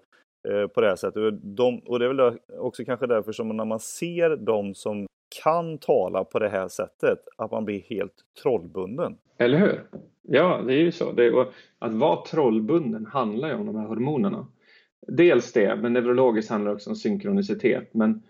på 0.73 0.81
det 0.81 0.87
här 0.87 0.95
sättet. 0.95 1.33
De, 1.43 1.79
och 1.79 1.99
det 1.99 2.05
är 2.05 2.13
väl 2.13 2.37
också 2.59 2.85
kanske 2.85 3.07
därför 3.07 3.31
som 3.31 3.57
när 3.57 3.65
man 3.65 3.79
ser 3.79 4.35
de 4.35 4.75
som 4.75 5.07
kan 5.43 5.77
tala 5.77 6.23
på 6.23 6.39
det 6.39 6.49
här 6.49 6.67
sättet, 6.67 7.19
att 7.37 7.51
man 7.51 7.65
blir 7.65 7.81
helt 7.81 8.15
trollbunden. 8.43 9.17
Eller 9.37 9.57
hur? 9.57 9.83
Ja, 10.21 10.61
det 10.67 10.73
är 10.73 10.79
ju 10.79 10.91
så. 10.91 11.11
Det, 11.11 11.47
att 11.79 11.93
vara 11.93 12.23
trollbunden 12.25 13.05
handlar 13.05 13.47
ju 13.47 13.55
om 13.55 13.65
de 13.65 13.75
här 13.75 13.87
hormonerna. 13.87 14.47
Dels 15.07 15.53
det, 15.53 15.75
men 15.75 15.93
neurologiskt 15.93 16.51
handlar 16.51 16.71
det 16.71 16.75
också 16.75 16.89
om 16.89 16.95
synkronicitet. 16.95 17.93
Men 17.93 18.23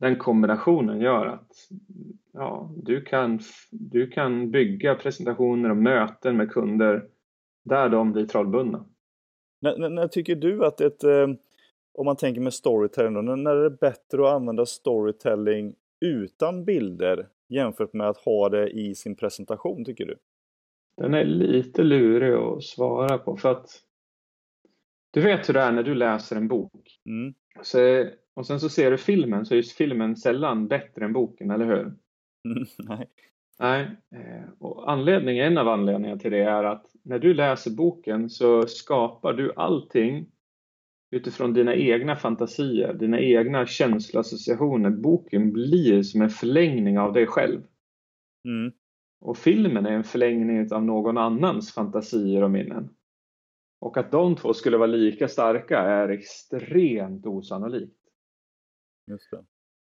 den 0.00 0.16
kombinationen 0.16 1.00
gör 1.00 1.26
att 1.26 1.52
ja, 2.32 2.70
du, 2.76 3.04
kan, 3.04 3.40
du 3.70 4.10
kan 4.10 4.50
bygga 4.50 4.94
presentationer 4.94 5.70
och 5.70 5.76
möten 5.76 6.36
med 6.36 6.50
kunder 6.50 7.04
där 7.64 7.88
de 7.88 8.12
blir 8.12 8.26
trollbundna. 8.26 8.84
När, 9.60 9.78
när, 9.78 9.88
när 9.88 10.08
tycker 10.08 10.36
du 10.36 10.64
att 10.64 10.80
ett, 10.80 11.04
eh, 11.04 11.28
om 11.98 12.06
man 12.06 12.16
tänker 12.16 12.40
med 12.40 12.54
storytelling, 12.54 13.14
då, 13.14 13.20
när 13.36 13.56
är 13.56 13.62
det 13.62 13.70
bättre 13.70 14.28
att 14.28 14.34
använda 14.34 14.66
storytelling 14.66 15.74
utan 16.00 16.64
bilder 16.64 17.28
jämfört 17.48 17.92
med 17.92 18.08
att 18.08 18.16
ha 18.16 18.48
det 18.48 18.68
i 18.68 18.94
sin 18.94 19.16
presentation 19.16 19.84
tycker 19.84 20.06
du? 20.06 20.16
Den 20.96 21.14
är 21.14 21.24
lite 21.24 21.82
lurig 21.82 22.34
att 22.34 22.62
svara 22.62 23.18
på 23.18 23.36
för 23.36 23.50
att 23.50 23.66
du 25.10 25.20
vet 25.20 25.48
hur 25.48 25.54
det 25.54 25.60
är 25.60 25.72
när 25.72 25.82
du 25.82 25.94
läser 25.94 26.36
en 26.36 26.48
bok. 26.48 27.00
Mm. 27.06 27.34
Så, 27.62 28.06
och 28.34 28.46
sen 28.46 28.60
så 28.60 28.68
ser 28.68 28.90
du 28.90 28.98
filmen 28.98 29.46
så 29.46 29.54
är 29.54 29.62
filmen 29.62 30.16
sällan 30.16 30.68
bättre 30.68 31.04
än 31.04 31.12
boken, 31.12 31.50
eller 31.50 31.66
hur? 31.66 31.80
Mm, 32.48 32.66
nej. 32.78 33.08
Nej, 33.58 33.90
eh, 34.14 34.50
och 34.58 34.92
anledningen, 34.92 35.46
en 35.46 35.58
av 35.58 35.68
anledningarna 35.68 36.20
till 36.20 36.30
det 36.30 36.42
är 36.42 36.64
att 36.64 36.86
när 37.02 37.18
du 37.18 37.34
läser 37.34 37.70
boken 37.70 38.30
så 38.30 38.66
skapar 38.66 39.32
du 39.32 39.52
allting 39.56 40.26
utifrån 41.10 41.52
dina 41.52 41.74
egna 41.74 42.16
fantasier, 42.16 42.94
dina 42.94 43.20
egna 43.20 43.66
känsloassociationer. 43.66 44.90
Boken 44.90 45.52
blir 45.52 46.02
som 46.02 46.22
en 46.22 46.30
förlängning 46.30 46.98
av 46.98 47.12
dig 47.12 47.26
själv. 47.26 47.62
Mm. 48.44 48.72
Och 49.20 49.38
filmen 49.38 49.86
är 49.86 49.92
en 49.92 50.04
förlängning 50.04 50.72
av 50.72 50.84
någon 50.84 51.18
annans 51.18 51.72
fantasier 51.74 52.42
och 52.42 52.50
minnen. 52.50 52.94
Och 53.80 53.96
att 53.96 54.10
de 54.10 54.36
två 54.36 54.54
skulle 54.54 54.76
vara 54.76 54.86
lika 54.86 55.28
starka 55.28 55.78
är 55.78 56.08
extremt 56.08 57.26
osannolikt. 57.26 57.96
Just 59.06 59.30
det. 59.30 59.44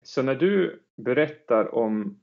Så 0.03 0.23
när 0.23 0.35
du 0.35 0.83
berättar 0.97 1.75
om, 1.75 2.21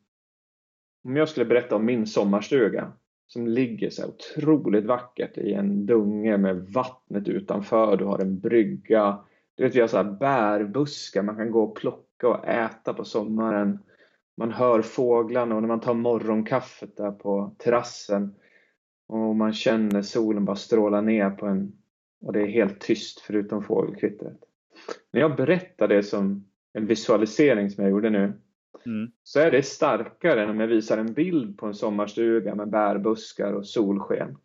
om 1.04 1.16
jag 1.16 1.30
skulle 1.30 1.46
berätta 1.46 1.76
om 1.76 1.86
min 1.86 2.08
sommarstuga 2.08 2.94
som 3.28 3.48
ligger 3.48 3.90
så 3.90 4.08
otroligt 4.08 4.86
vackert 4.86 5.38
i 5.38 5.54
en 5.54 5.86
dunge 5.86 6.38
med 6.38 6.56
vattnet 6.56 7.28
utanför. 7.28 7.98
Du 7.98 8.06
har 8.06 8.20
en 8.20 8.40
brygga. 8.40 9.20
Du 9.56 9.64
vet, 9.64 9.76
vi 9.76 9.80
har 9.80 9.88
så 9.88 9.98
här 9.98 10.04
bärbuskar 10.04 11.24
man 11.24 11.36
kan 11.36 11.52
gå 11.52 11.64
och 11.64 11.76
plocka 11.76 12.28
och 12.28 12.48
äta 12.48 12.94
på 12.94 13.06
sommaren. 13.06 13.80
Man 14.38 14.52
hör 14.52 14.82
fåglarna 14.82 15.56
och 15.56 15.62
när 15.62 15.68
man 15.68 15.80
tar 15.80 15.94
morgonkaffet 15.94 16.98
där 16.98 17.12
på 17.12 17.56
terrassen 17.58 18.36
och 19.08 19.36
man 19.36 19.54
känner 19.54 20.02
solen 20.02 20.46
bara 20.46 20.56
stråla 20.56 21.02
ner 21.02 21.30
på 21.30 21.46
en 21.46 21.72
och 22.22 22.34
det 22.34 22.42
är 22.42 22.48
helt 22.48 22.80
tyst 22.80 23.20
förutom 23.20 23.64
fågelkvittret. 23.64 24.38
När 25.12 25.22
jag 25.22 25.36
berättar 25.36 25.88
det 25.88 26.04
som 26.04 26.46
en 26.74 26.86
visualisering 26.86 27.70
som 27.70 27.84
jag 27.84 27.92
gjorde 27.92 28.10
nu 28.10 28.34
Mm. 28.88 29.12
så 29.24 29.40
är 29.40 29.52
det 29.52 29.64
starkare 29.64 30.44
än 30.44 30.50
om 30.50 30.60
jag 30.60 30.68
visar 30.68 30.98
en 30.98 31.14
bild 31.14 31.58
på 31.58 31.66
en 31.66 31.74
sommarstuga 31.74 32.56
med 32.56 32.70
bärbuskar 32.70 33.54
och 33.54 33.68
solsken. 33.68 34.38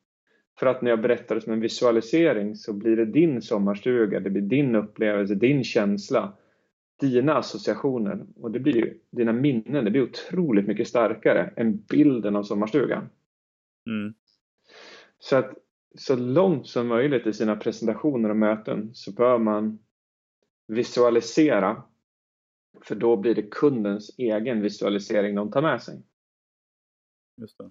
För 0.59 0.67
att 0.67 0.83
när 0.83 0.91
jag 0.91 1.03
berättar 1.03 1.35
det 1.35 1.41
som 1.41 1.53
en 1.53 1.61
visualisering 1.61 2.57
så 2.57 2.73
blir 2.73 2.97
det 2.97 3.05
din 3.05 3.43
sommarstuga, 3.43 4.21
det 4.21 4.31
blir 4.31 4.43
din 4.43 4.75
upplevelse, 4.75 5.35
din 5.35 5.65
känsla 5.65 6.33
dina 7.01 7.35
associationer 7.35 8.27
och 8.37 8.51
det 8.51 8.61
blir 8.61 8.77
ju, 8.77 8.99
dina 9.11 9.33
minnen, 9.33 9.85
det 9.85 9.91
blir 9.91 10.03
otroligt 10.03 10.67
mycket 10.67 10.89
starkare 10.89 11.53
än 11.57 11.77
bilden 11.77 12.37
av 12.37 12.43
sommarstugan. 12.43 13.09
Mm. 13.87 14.15
Så 15.19 15.37
att 15.37 15.55
så 15.95 16.17
långt 16.17 16.67
som 16.67 16.87
möjligt 16.87 17.27
i 17.27 17.33
sina 17.33 17.57
presentationer 17.57 18.29
och 18.29 18.37
möten 18.37 18.91
så 18.95 19.13
bör 19.13 19.39
man 19.39 19.79
visualisera 20.69 21.83
för 22.81 22.95
då 22.95 23.17
blir 23.17 23.35
det 23.35 23.51
kundens 23.51 24.19
egen 24.19 24.63
visualisering 24.63 25.35
de 25.35 25.51
tar 25.51 25.63
med 25.63 25.83
sig. 25.83 26.03
Just 27.37 27.59
det. 27.59 27.71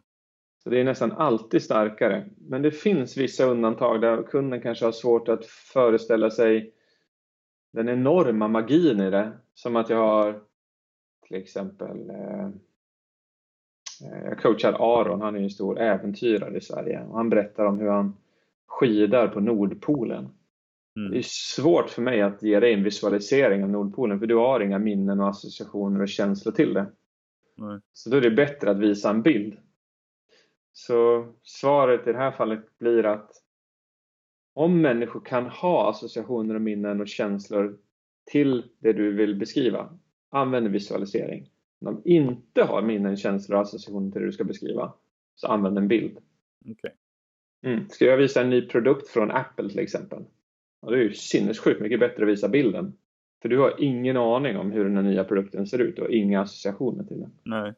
Så 0.63 0.69
det 0.69 0.79
är 0.79 0.83
nästan 0.83 1.11
alltid 1.11 1.63
starkare. 1.63 2.29
Men 2.37 2.61
det 2.61 2.71
finns 2.71 3.17
vissa 3.17 3.45
undantag 3.45 4.01
där 4.01 4.23
kunden 4.23 4.61
kanske 4.61 4.85
har 4.85 4.91
svårt 4.91 5.27
att 5.27 5.45
föreställa 5.45 6.29
sig 6.29 6.73
den 7.73 7.89
enorma 7.89 8.47
magin 8.47 8.99
i 8.99 9.09
det. 9.09 9.31
Som 9.53 9.75
att 9.75 9.89
jag 9.89 9.97
har 9.97 10.43
till 11.27 11.35
exempel 11.35 12.09
eh, 12.09 12.45
eh, 14.05 14.23
jag 14.25 14.39
coachar 14.39 14.73
Aron, 14.73 15.21
han 15.21 15.35
är 15.35 15.39
en 15.39 15.49
stor 15.49 15.79
äventyrare 15.79 16.57
i 16.57 16.61
Sverige 16.61 17.03
och 17.03 17.17
han 17.17 17.29
berättar 17.29 17.65
om 17.65 17.79
hur 17.79 17.87
han 17.87 18.15
skidar 18.67 19.27
på 19.27 19.39
Nordpolen. 19.39 20.29
Mm. 20.95 21.11
Det 21.11 21.17
är 21.17 21.25
svårt 21.25 21.89
för 21.89 22.01
mig 22.01 22.21
att 22.21 22.43
ge 22.43 22.59
dig 22.59 22.73
en 22.73 22.83
visualisering 22.83 23.63
av 23.63 23.69
Nordpolen 23.69 24.19
för 24.19 24.27
du 24.27 24.35
har 24.35 24.59
inga 24.59 24.79
minnen 24.79 25.19
och 25.19 25.29
associationer 25.29 26.01
och 26.01 26.09
känslor 26.09 26.53
till 26.53 26.73
det. 26.73 26.91
Nej. 27.57 27.79
Så 27.93 28.09
då 28.09 28.17
är 28.17 28.21
det 28.21 28.31
bättre 28.31 28.71
att 28.71 28.79
visa 28.79 29.09
en 29.09 29.21
bild. 29.21 29.57
Så 30.73 31.27
svaret 31.43 32.07
i 32.07 32.11
det 32.11 32.17
här 32.17 32.31
fallet 32.31 32.77
blir 32.79 33.05
att 33.05 33.31
om 34.53 34.81
människor 34.81 35.21
kan 35.25 35.45
ha 35.45 35.89
associationer 35.89 36.55
och 36.55 36.61
minnen 36.61 37.01
och 37.01 37.07
känslor 37.07 37.77
till 38.31 38.65
det 38.79 38.93
du 38.93 39.13
vill 39.13 39.35
beskriva, 39.35 39.99
använd 40.29 40.67
visualisering. 40.67 41.49
Om 41.85 42.01
de 42.03 42.11
inte 42.11 42.63
har 42.63 42.81
minnen, 42.81 43.17
känslor 43.17 43.55
och 43.55 43.61
associationer 43.61 44.11
till 44.11 44.21
det 44.21 44.27
du 44.27 44.31
ska 44.31 44.43
beskriva, 44.43 44.93
så 45.35 45.47
använd 45.47 45.77
en 45.77 45.87
bild. 45.87 46.17
Okej. 46.71 46.95
Mm. 47.63 47.89
Ska 47.89 48.05
jag 48.05 48.17
visa 48.17 48.41
en 48.41 48.49
ny 48.49 48.61
produkt 48.61 49.07
från 49.07 49.31
Apple 49.31 49.69
till 49.69 49.79
exempel? 49.79 50.25
Ja, 50.81 50.89
det 50.89 50.97
är 50.97 51.01
ju 51.01 51.13
sinnessjukt 51.13 51.81
mycket 51.81 51.99
bättre 51.99 52.23
att 52.23 52.29
visa 52.29 52.49
bilden. 52.49 52.93
För 53.41 53.49
du 53.49 53.59
har 53.59 53.75
ingen 53.77 54.17
aning 54.17 54.57
om 54.57 54.71
hur 54.71 54.83
den 54.83 54.95
här 54.95 55.03
nya 55.03 55.23
produkten 55.23 55.67
ser 55.67 55.79
ut 55.79 55.99
och 55.99 56.09
inga 56.09 56.41
associationer 56.41 57.03
till 57.03 57.19
den. 57.19 57.31
Nej. 57.43 57.73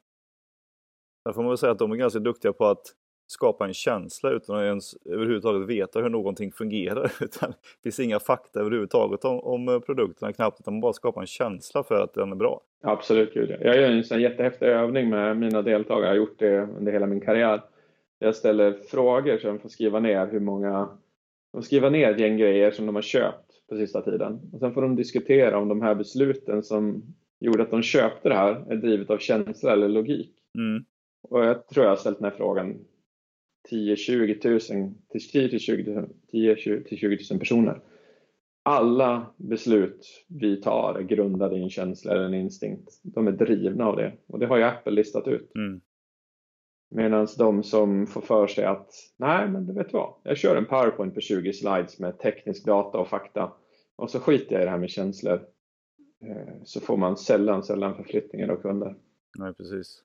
Där 1.25 1.33
får 1.33 1.41
man 1.41 1.49
väl 1.49 1.57
säga 1.57 1.71
att 1.71 1.79
de 1.79 1.91
är 1.91 1.95
ganska 1.95 2.19
duktiga 2.19 2.53
på 2.53 2.65
att 2.65 2.95
skapa 3.27 3.65
en 3.67 3.73
känsla 3.73 4.31
utan 4.31 4.55
att 4.55 4.63
ens 4.63 4.95
överhuvudtaget 5.05 5.67
veta 5.67 6.01
hur 6.01 6.09
någonting 6.09 6.51
fungerar. 6.51 7.11
Utan 7.21 7.49
det 7.49 7.83
finns 7.83 7.99
inga 7.99 8.19
fakta 8.19 8.59
överhuvudtaget 8.59 9.25
om, 9.25 9.39
om 9.39 9.81
produkterna 9.85 10.33
knappt 10.33 10.59
utan 10.59 10.73
man 10.73 10.81
bara 10.81 10.93
skapar 10.93 11.21
en 11.21 11.27
känsla 11.27 11.83
för 11.83 12.03
att 12.03 12.13
den 12.13 12.31
är 12.31 12.35
bra. 12.35 12.61
Absolut, 12.81 13.33
gud 13.33 13.49
ja. 13.49 13.55
Jag 13.61 13.75
gör 13.75 13.91
en 13.91 14.03
sån 14.03 14.21
jättehäftig 14.21 14.65
övning 14.65 15.09
med 15.09 15.37
mina 15.37 15.61
deltagare. 15.61 16.05
Jag 16.05 16.11
har 16.11 16.17
gjort 16.17 16.39
det 16.39 16.61
under 16.61 16.91
hela 16.91 17.05
min 17.05 17.21
karriär. 17.21 17.61
Jag 18.19 18.35
ställer 18.35 18.73
frågor 18.73 19.37
så 19.37 19.47
de 19.47 19.59
får 19.59 19.69
skriva 19.69 19.99
ner 19.99 20.27
hur 20.27 20.39
många 20.39 20.89
de 21.53 21.61
skriva 21.61 21.89
ner 21.89 22.11
ett 22.11 22.19
gäng 22.19 22.37
grejer 22.37 22.71
som 22.71 22.85
de 22.85 22.95
har 22.95 23.01
köpt 23.01 23.67
på 23.69 23.75
sista 23.75 24.01
tiden. 24.01 24.39
Och 24.53 24.59
sen 24.59 24.73
får 24.73 24.81
de 24.81 24.95
diskutera 24.95 25.57
om 25.57 25.67
de 25.67 25.81
här 25.81 25.95
besluten 25.95 26.63
som 26.63 27.03
gjorde 27.39 27.63
att 27.63 27.71
de 27.71 27.81
köpte 27.81 28.29
det 28.29 28.35
här 28.35 28.71
är 28.71 28.75
drivet 28.75 29.09
av 29.09 29.17
känsla 29.17 29.73
eller 29.73 29.89
logik. 29.89 30.31
Mm. 30.57 30.85
Och 31.29 31.45
jag 31.45 31.67
tror 31.67 31.85
jag 31.85 31.91
har 31.91 31.97
ställt 31.97 32.19
den 32.19 32.31
här 32.31 32.37
frågan 32.37 32.85
10-20 33.71 34.73
000 34.73 34.93
till 35.09 35.19
10-20 36.31 37.31
000 37.31 37.39
personer. 37.39 37.79
Alla 38.63 39.33
beslut 39.37 40.25
vi 40.27 40.61
tar 40.61 40.95
är 40.99 41.03
grundade 41.03 41.55
i 41.57 41.61
en 41.61 41.69
känsla 41.69 42.13
eller 42.13 42.25
en 42.25 42.33
instinkt. 42.33 43.01
De 43.03 43.27
är 43.27 43.31
drivna 43.31 43.85
av 43.85 43.95
det 43.95 44.13
och 44.27 44.39
det 44.39 44.45
har 44.45 44.57
ju 44.57 44.63
Apple 44.63 44.91
listat 44.91 45.27
ut. 45.27 45.55
Mm. 45.55 45.81
Medan 46.95 47.27
de 47.37 47.63
som 47.63 48.07
får 48.07 48.21
för 48.21 48.47
sig 48.47 48.65
att 48.65 48.89
nej 49.17 49.47
men 49.47 49.65
du 49.65 49.73
vet 49.73 49.93
vad, 49.93 50.13
jag 50.23 50.37
kör 50.37 50.55
en 50.55 50.65
powerpoint 50.65 51.13
på 51.13 51.21
20 51.21 51.53
slides 51.53 51.99
med 51.99 52.19
teknisk 52.19 52.65
data 52.65 52.97
och 52.97 53.07
fakta 53.07 53.53
och 53.95 54.09
så 54.09 54.19
skiter 54.19 54.53
jag 54.53 54.61
i 54.61 54.65
det 54.65 54.71
här 54.71 54.77
med 54.77 54.89
känslor. 54.89 55.41
Eh, 56.25 56.53
så 56.63 56.79
får 56.79 56.97
man 56.97 57.17
sällan, 57.17 57.63
sällan 57.63 57.95
förflyttningar 57.95 58.49
av 58.49 58.61
kunder. 58.61 58.95
Nej, 59.39 59.53
precis. 59.53 60.03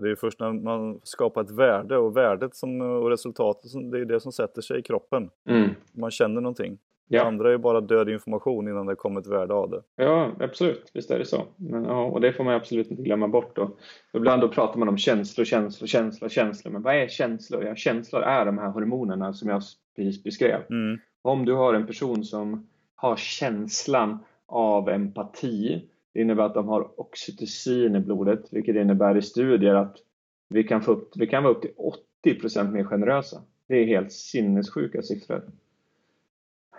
Det 0.00 0.10
är 0.10 0.16
först 0.16 0.40
när 0.40 0.52
man 0.52 1.00
skapar 1.02 1.40
ett 1.42 1.50
värde 1.50 1.98
och 1.98 2.16
värdet 2.16 2.56
som, 2.56 2.80
och 2.80 3.10
resultatet, 3.10 3.70
som, 3.70 3.90
det 3.90 4.00
är 4.00 4.04
det 4.04 4.20
som 4.20 4.32
sätter 4.32 4.62
sig 4.62 4.78
i 4.78 4.82
kroppen. 4.82 5.30
Mm. 5.48 5.70
Man 5.92 6.10
känner 6.10 6.40
någonting. 6.40 6.78
Det 7.08 7.16
Ja. 7.16 7.24
andra 7.24 7.52
är 7.52 7.58
bara 7.58 7.80
död 7.80 8.08
information 8.08 8.68
innan 8.68 8.86
det 8.86 8.94
kommer 8.94 9.20
ett 9.20 9.26
värde 9.26 9.54
av 9.54 9.70
det. 9.70 9.82
Ja, 9.96 10.32
absolut. 10.40 10.90
Visst 10.94 11.10
är 11.10 11.18
det 11.18 11.24
så. 11.24 11.42
Men, 11.56 11.84
ja, 11.84 12.04
och 12.04 12.20
det 12.20 12.32
får 12.32 12.44
man 12.44 12.54
absolut 12.54 12.90
inte 12.90 13.02
glömma 13.02 13.28
bort. 13.28 13.56
Då. 13.56 13.70
Ibland 14.12 14.42
då 14.42 14.48
pratar 14.48 14.78
man 14.78 14.88
om 14.88 14.98
känslor, 14.98 15.44
känslor, 15.44 15.86
känslor, 15.86 16.28
känslor. 16.28 16.72
Men 16.72 16.82
vad 16.82 16.94
är 16.94 17.08
känslor? 17.08 17.64
Ja, 17.64 17.74
känslor 17.74 18.22
är 18.22 18.44
de 18.46 18.58
här 18.58 18.68
hormonerna 18.70 19.32
som 19.32 19.48
jag 19.48 19.62
precis 19.96 20.24
beskrev. 20.24 20.60
Mm. 20.70 20.98
Om 21.22 21.44
du 21.44 21.52
har 21.52 21.74
en 21.74 21.86
person 21.86 22.24
som 22.24 22.68
har 22.94 23.16
känslan 23.16 24.18
av 24.46 24.88
empati, 24.88 25.82
det 26.14 26.20
innebär 26.20 26.44
att 26.44 26.54
de 26.54 26.68
har 26.68 27.00
oxytocin 27.00 27.96
i 27.96 28.00
blodet, 28.00 28.48
vilket 28.50 28.76
innebär 28.76 29.16
i 29.16 29.22
studier 29.22 29.74
att 29.74 29.96
vi 30.48 30.64
kan, 30.64 30.82
få 30.82 30.92
upp, 30.92 31.10
vi 31.16 31.26
kan 31.26 31.42
vara 31.42 31.54
upp 31.54 31.62
till 32.22 32.34
80% 32.34 32.70
mer 32.70 32.84
generösa. 32.84 33.42
Det 33.68 33.74
är 33.74 33.86
helt 33.86 34.12
sinnessjuka 34.12 35.02
siffror. 35.02 35.42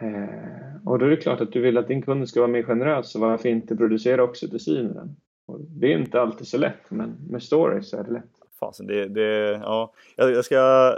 Eh, 0.02 0.86
och 0.86 1.00
då 1.00 1.06
är 1.06 1.10
det 1.10 1.18
klart 1.18 1.42
att 1.42 1.52
du 1.52 1.62
vill 1.62 1.78
att 1.78 1.88
din 1.88 2.02
kund 2.02 2.30
ska 2.30 2.40
vara 2.40 2.52
mer 2.52 2.64
generös, 2.64 3.12
så 3.12 3.20
varför 3.20 3.50
inte 3.50 3.76
producera 3.76 4.24
oxytocin? 4.24 5.18
Och 5.48 5.60
det 5.62 5.94
är 5.94 5.98
inte 5.98 6.22
alltid 6.22 6.48
så 6.48 6.58
lätt, 6.58 6.92
men 6.92 7.16
med 7.30 7.44
stories 7.44 7.90
så 7.90 7.98
är 7.98 8.04
det 8.04 8.12
lätt. 8.12 8.24
Fasen, 8.60 8.88
det, 8.88 9.08
det, 9.08 9.52
ja. 9.64 9.94
jag, 10.16 10.32
jag 10.32 10.46
ska 10.46 10.56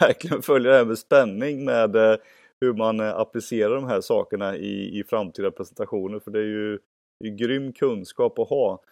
verkligen 0.00 0.42
följa 0.42 0.70
det 0.70 0.76
här 0.76 0.84
med 0.84 0.98
spänning 0.98 1.64
med 1.64 1.96
eh, 1.96 2.16
hur 2.60 2.74
man 2.74 3.00
eh, 3.00 3.16
applicerar 3.16 3.74
de 3.74 3.86
här 3.86 4.00
sakerna 4.00 4.56
i, 4.56 4.98
i 5.00 5.04
framtida 5.04 5.50
presentationer. 5.50 6.18
För 6.18 6.30
det 6.30 6.38
är 6.38 6.44
ju 6.44 6.78
det 7.20 7.28
är 7.28 7.36
grym 7.36 7.72
kunskap 7.72 8.38
att 8.38 8.48
ha 8.48 8.82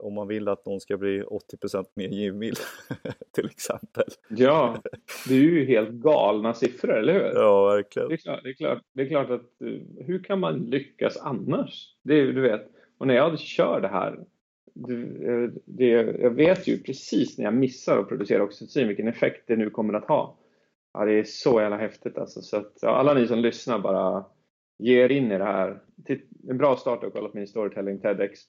om 0.00 0.14
man 0.14 0.28
vill 0.28 0.48
att 0.48 0.66
någon 0.66 0.80
ska 0.80 0.96
bli 0.96 1.22
80% 1.22 1.84
mer 1.94 2.08
givmild 2.08 2.56
till 3.34 3.46
exempel. 3.46 4.04
Ja, 4.28 4.82
det 5.28 5.34
är 5.34 5.38
ju 5.38 5.66
helt 5.66 5.90
galna 5.90 6.54
siffror, 6.54 6.98
eller 6.98 7.12
hur? 7.12 7.40
Ja, 7.40 7.64
verkligen. 7.64 8.08
Det 8.08 8.14
är 8.14 8.16
klart, 8.16 8.40
det 8.42 8.50
är 8.50 8.54
klart, 8.54 8.82
det 8.94 9.02
är 9.02 9.08
klart 9.08 9.30
att 9.30 9.62
eh, 9.62 10.06
hur 10.06 10.24
kan 10.24 10.40
man 10.40 10.58
lyckas 10.58 11.16
annars? 11.16 11.96
Det 12.02 12.14
är, 12.14 12.26
du 12.26 12.40
vet, 12.40 12.66
och 12.98 13.06
när 13.06 13.14
jag 13.14 13.38
kör 13.38 13.80
det 13.80 13.88
här, 13.88 14.24
du, 14.74 15.02
eh, 15.04 15.50
det, 15.64 15.88
jag 16.20 16.30
vet 16.30 16.66
ju 16.66 16.78
precis 16.78 17.38
när 17.38 17.44
jag 17.44 17.54
missar 17.54 17.98
att 17.98 18.08
producera 18.08 18.42
oxytocin 18.42 18.88
vilken 18.88 19.08
effekt 19.08 19.44
det 19.46 19.56
nu 19.56 19.70
kommer 19.70 19.94
att 19.94 20.08
ha. 20.08 20.36
Ja, 20.92 21.04
det 21.04 21.12
är 21.12 21.24
så 21.24 21.60
jävla 21.60 21.76
häftigt 21.76 22.18
alltså. 22.18 22.42
Så 22.42 22.56
att, 22.56 22.72
ja, 22.82 22.88
alla 22.88 23.14
ni 23.14 23.26
som 23.26 23.38
lyssnar 23.38 23.78
bara 23.78 24.24
ge 24.78 25.04
er 25.04 25.08
in 25.08 25.32
i 25.32 25.38
det 25.38 25.44
här. 25.44 25.82
En 26.48 26.58
bra 26.58 26.76
start 26.76 27.04
att 27.04 27.12
kolla 27.12 27.28
på 27.28 27.36
min 27.36 27.46
storytelling 27.46 28.00
TEDx. 28.00 28.40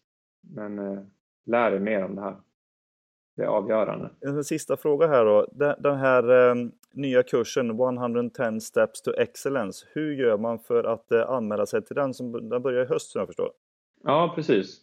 Men 0.55 0.79
eh, 0.79 1.03
lär 1.45 1.71
er 1.71 1.79
mer 1.79 2.03
om 2.03 2.15
det 2.15 2.21
här. 2.21 2.35
Det 3.35 3.43
är 3.43 3.47
avgörande. 3.47 4.09
En 4.21 4.43
sista 4.43 4.77
fråga 4.77 5.07
här 5.07 5.25
då. 5.25 5.47
Den, 5.79 5.97
här 5.97 6.49
eh, 6.49 6.55
nya 6.93 7.23
kursen 7.23 7.69
110 7.69 8.59
steps 8.59 9.01
to 9.01 9.11
excellence. 9.17 9.85
Hur 9.93 10.13
gör 10.13 10.37
man 10.37 10.59
för 10.59 10.83
att 10.83 11.11
eh, 11.11 11.29
anmäla 11.29 11.65
sig 11.65 11.85
till 11.85 11.95
den? 11.95 12.13
Som, 12.13 12.49
den 12.49 12.61
börjar 12.61 12.83
i 12.83 12.87
höst 12.87 13.11
som 13.11 13.19
jag 13.19 13.27
förstår. 13.27 13.51
Ja, 14.03 14.31
precis. 14.35 14.81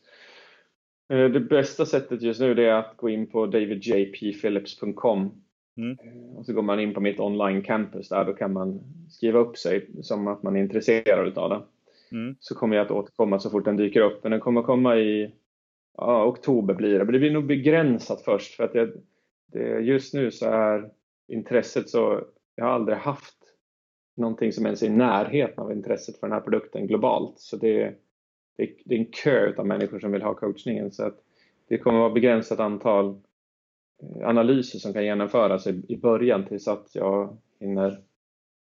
Eh, 1.09 1.29
Det 1.29 1.41
bästa 1.41 1.87
sättet 1.87 2.23
just 2.23 2.41
nu 2.41 2.65
är 2.65 2.73
att 2.73 2.97
gå 2.97 3.09
in 3.09 3.27
på 3.27 3.47
davidjpphillips.com 3.47 5.43
Mm. 5.79 5.97
Och 6.37 6.47
så 6.47 6.53
går 6.53 6.63
man 6.63 6.81
in 6.81 6.95
på 6.95 7.01
mitt 7.01 7.21
online 7.21 7.63
campus 7.63 8.09
där. 8.09 8.25
Då 8.25 8.33
kan 8.33 8.53
man 8.53 8.81
skriva 9.11 9.39
upp 9.39 9.57
sig 9.57 9.91
som 10.03 10.29
att 10.29 10.43
man 10.43 10.57
är 10.57 10.61
intresserad 10.61 11.39
av 11.39 11.51
det. 11.51 11.61
Mm. 12.17 12.37
Så 12.41 12.55
kommer 12.55 12.77
jag 12.77 12.85
att 12.85 12.91
återkomma 12.91 13.39
så 13.39 13.51
fort 13.51 13.65
den 13.65 13.77
dyker 13.77 14.01
upp. 14.01 14.23
Men 14.23 14.33
den 14.33 14.41
kommer 14.41 14.63
komma 14.63 14.97
i 14.97 15.35
ja, 15.99 16.27
oktober 16.27 16.75
blir 16.75 16.99
det. 16.99 17.05
Men 17.05 17.13
det 17.13 17.19
blir 17.19 17.31
nog 17.31 17.47
begränsat 17.47 18.23
först 18.23 18.55
för 18.55 18.65
att 18.65 18.73
det, 18.73 18.93
det, 19.53 19.81
just 19.81 20.15
nu 20.15 20.31
så 20.31 20.47
är 20.47 20.91
intresset 21.29 21.89
så, 21.89 22.25
jag 22.55 22.65
har 22.65 22.73
aldrig 22.73 22.99
haft 22.99 23.35
någonting 24.17 24.53
som 24.53 24.67
ens 24.67 24.83
är 24.83 24.87
i 24.87 24.91
närheten 24.91 25.65
av 25.65 25.73
intresset 25.73 26.21
för 26.21 26.27
den 26.27 26.35
här 26.35 26.41
produkten 26.41 26.87
globalt. 26.87 27.39
Så 27.39 27.57
det, 27.57 27.95
det, 28.57 28.71
det 28.85 28.95
är 28.95 28.99
en 28.99 29.13
kö 29.13 29.55
av 29.57 29.67
människor 29.67 29.99
som 29.99 30.13
vill 30.13 30.23
ha 30.23 30.35
coachningen. 30.35 30.91
Så 30.91 31.05
att 31.05 31.19
det 31.69 31.79
kommer 31.79 31.99
att 31.99 32.03
vara 32.03 32.15
begränsat 32.15 32.61
antal 32.61 33.21
eh, 34.03 34.29
analyser 34.29 34.79
som 34.79 34.93
kan 34.93 35.05
genomföras 35.05 35.67
i, 35.67 35.83
i 35.89 35.97
början 35.97 36.47
tills 36.47 36.69
att 36.69 36.91
jag 36.95 37.37
hinner 37.61 38.03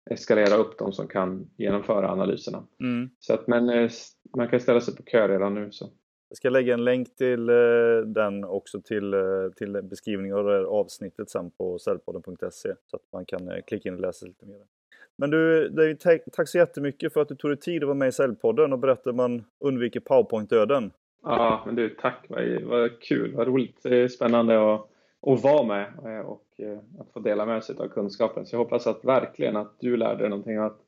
eskalera 0.09 0.55
upp 0.55 0.77
de 0.77 0.91
som 0.91 1.07
kan 1.07 1.49
genomföra 1.57 2.11
analyserna. 2.11 2.63
Mm. 2.79 3.09
Så 3.19 3.33
att, 3.33 3.47
men 3.47 3.69
eh, 3.69 3.89
man 4.37 4.47
kan 4.47 4.59
ställa 4.59 4.81
sig 4.81 4.95
på 4.95 5.03
kö 5.03 5.27
redan 5.27 5.53
nu. 5.53 5.71
Så. 5.71 5.89
Jag 6.29 6.37
ska 6.37 6.49
lägga 6.49 6.73
en 6.73 6.83
länk 6.83 7.15
till 7.15 7.49
eh, 7.49 7.55
den 8.05 8.43
också 8.43 8.81
till, 8.81 9.13
eh, 9.13 9.19
till 9.55 9.81
beskrivningen 9.83 10.37
av 10.37 10.45
det 10.45 10.51
här 10.51 10.63
avsnittet 10.63 11.29
sen 11.29 11.51
på 11.51 11.79
säljpodden.se 11.79 12.73
så 12.85 12.95
att 12.95 13.03
man 13.13 13.25
kan 13.25 13.47
eh, 13.47 13.61
klicka 13.67 13.89
in 13.89 13.95
och 13.95 14.01
läsa 14.01 14.25
lite 14.25 14.45
mer. 14.45 14.61
Men 15.17 15.29
du, 15.29 15.69
David, 15.69 15.99
tack 16.31 16.47
så 16.49 16.57
jättemycket 16.57 17.13
för 17.13 17.21
att 17.21 17.27
du 17.27 17.35
tog 17.35 17.51
dig 17.51 17.57
tid 17.59 17.83
att 17.83 17.87
vara 17.87 17.97
med 17.97 18.07
i 18.07 18.11
Säljpodden 18.11 18.73
och 18.73 18.79
berätta 18.79 19.09
hur 19.09 19.17
man 19.17 19.43
undviker 19.59 19.99
powerpoint-döden. 19.99 20.91
Ja, 21.23 21.63
men 21.65 21.75
du, 21.75 21.89
tack. 21.89 22.25
Vad, 22.29 22.61
vad 22.61 23.01
kul, 23.01 23.35
vad 23.35 23.47
roligt, 23.47 23.85
spännande 24.11 24.73
att, 24.73 24.81
att 25.27 25.43
vara 25.43 25.63
med 25.63 25.85
eh, 26.05 26.25
och 26.25 26.45
eh, 26.57 26.79
att 26.99 27.11
få 27.13 27.19
dela 27.19 27.45
med 27.45 27.63
sig 27.63 27.75
av 27.79 27.87
kunskapen. 27.87 28.45
Så 28.45 28.55
jag 28.55 28.59
hoppas 28.59 28.87
att 28.87 29.05
verkligen 29.05 29.57
att 29.57 29.75
du 29.79 29.97
lärde 29.97 30.19
dig 30.19 30.29
någonting 30.29 30.59
och 30.59 30.65
att 30.65 30.79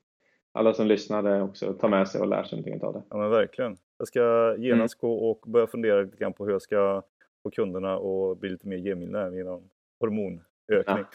alla 0.51 0.73
som 0.73 0.87
lyssnade 0.87 1.41
också 1.41 1.73
tar 1.73 1.89
med 1.89 2.07
sig 2.07 2.21
och 2.21 2.27
lär 2.27 2.43
sig 2.43 2.57
någonting 2.57 2.87
av 2.87 2.93
det. 2.93 3.03
Ja, 3.09 3.17
men 3.17 3.29
verkligen. 3.29 3.77
Jag 3.99 4.07
ska 4.07 4.55
genast 4.57 5.03
mm. 5.03 5.09
gå 5.09 5.29
och 5.29 5.43
börja 5.47 5.67
fundera 5.67 6.01
lite 6.01 6.17
grann 6.17 6.33
på 6.33 6.45
hur 6.45 6.51
jag 6.51 6.61
ska 6.61 7.03
få 7.43 7.51
kunderna 7.51 7.95
att 7.95 8.39
bli 8.39 8.49
lite 8.49 8.67
mer 8.67 8.77
givmilda 8.77 9.35
genom 9.35 9.69
hormonökning. 9.99 10.43
Ja. 10.65 11.05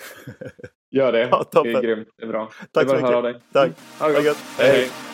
Gör 0.90 1.12
det. 1.12 1.28
Ja, 1.30 1.62
det 1.62 1.70
är 1.70 1.82
grymt. 1.82 2.08
Det 2.16 2.24
är 2.24 2.28
bra. 2.28 2.50
Tack 2.72 2.88
så 2.88 2.94
mycket. 2.94 3.42
Tack. 3.52 3.70
Ha 4.00 4.08
det 4.08 4.22
gott. 4.22 4.36
hej. 4.58 4.70
hej. 4.70 5.13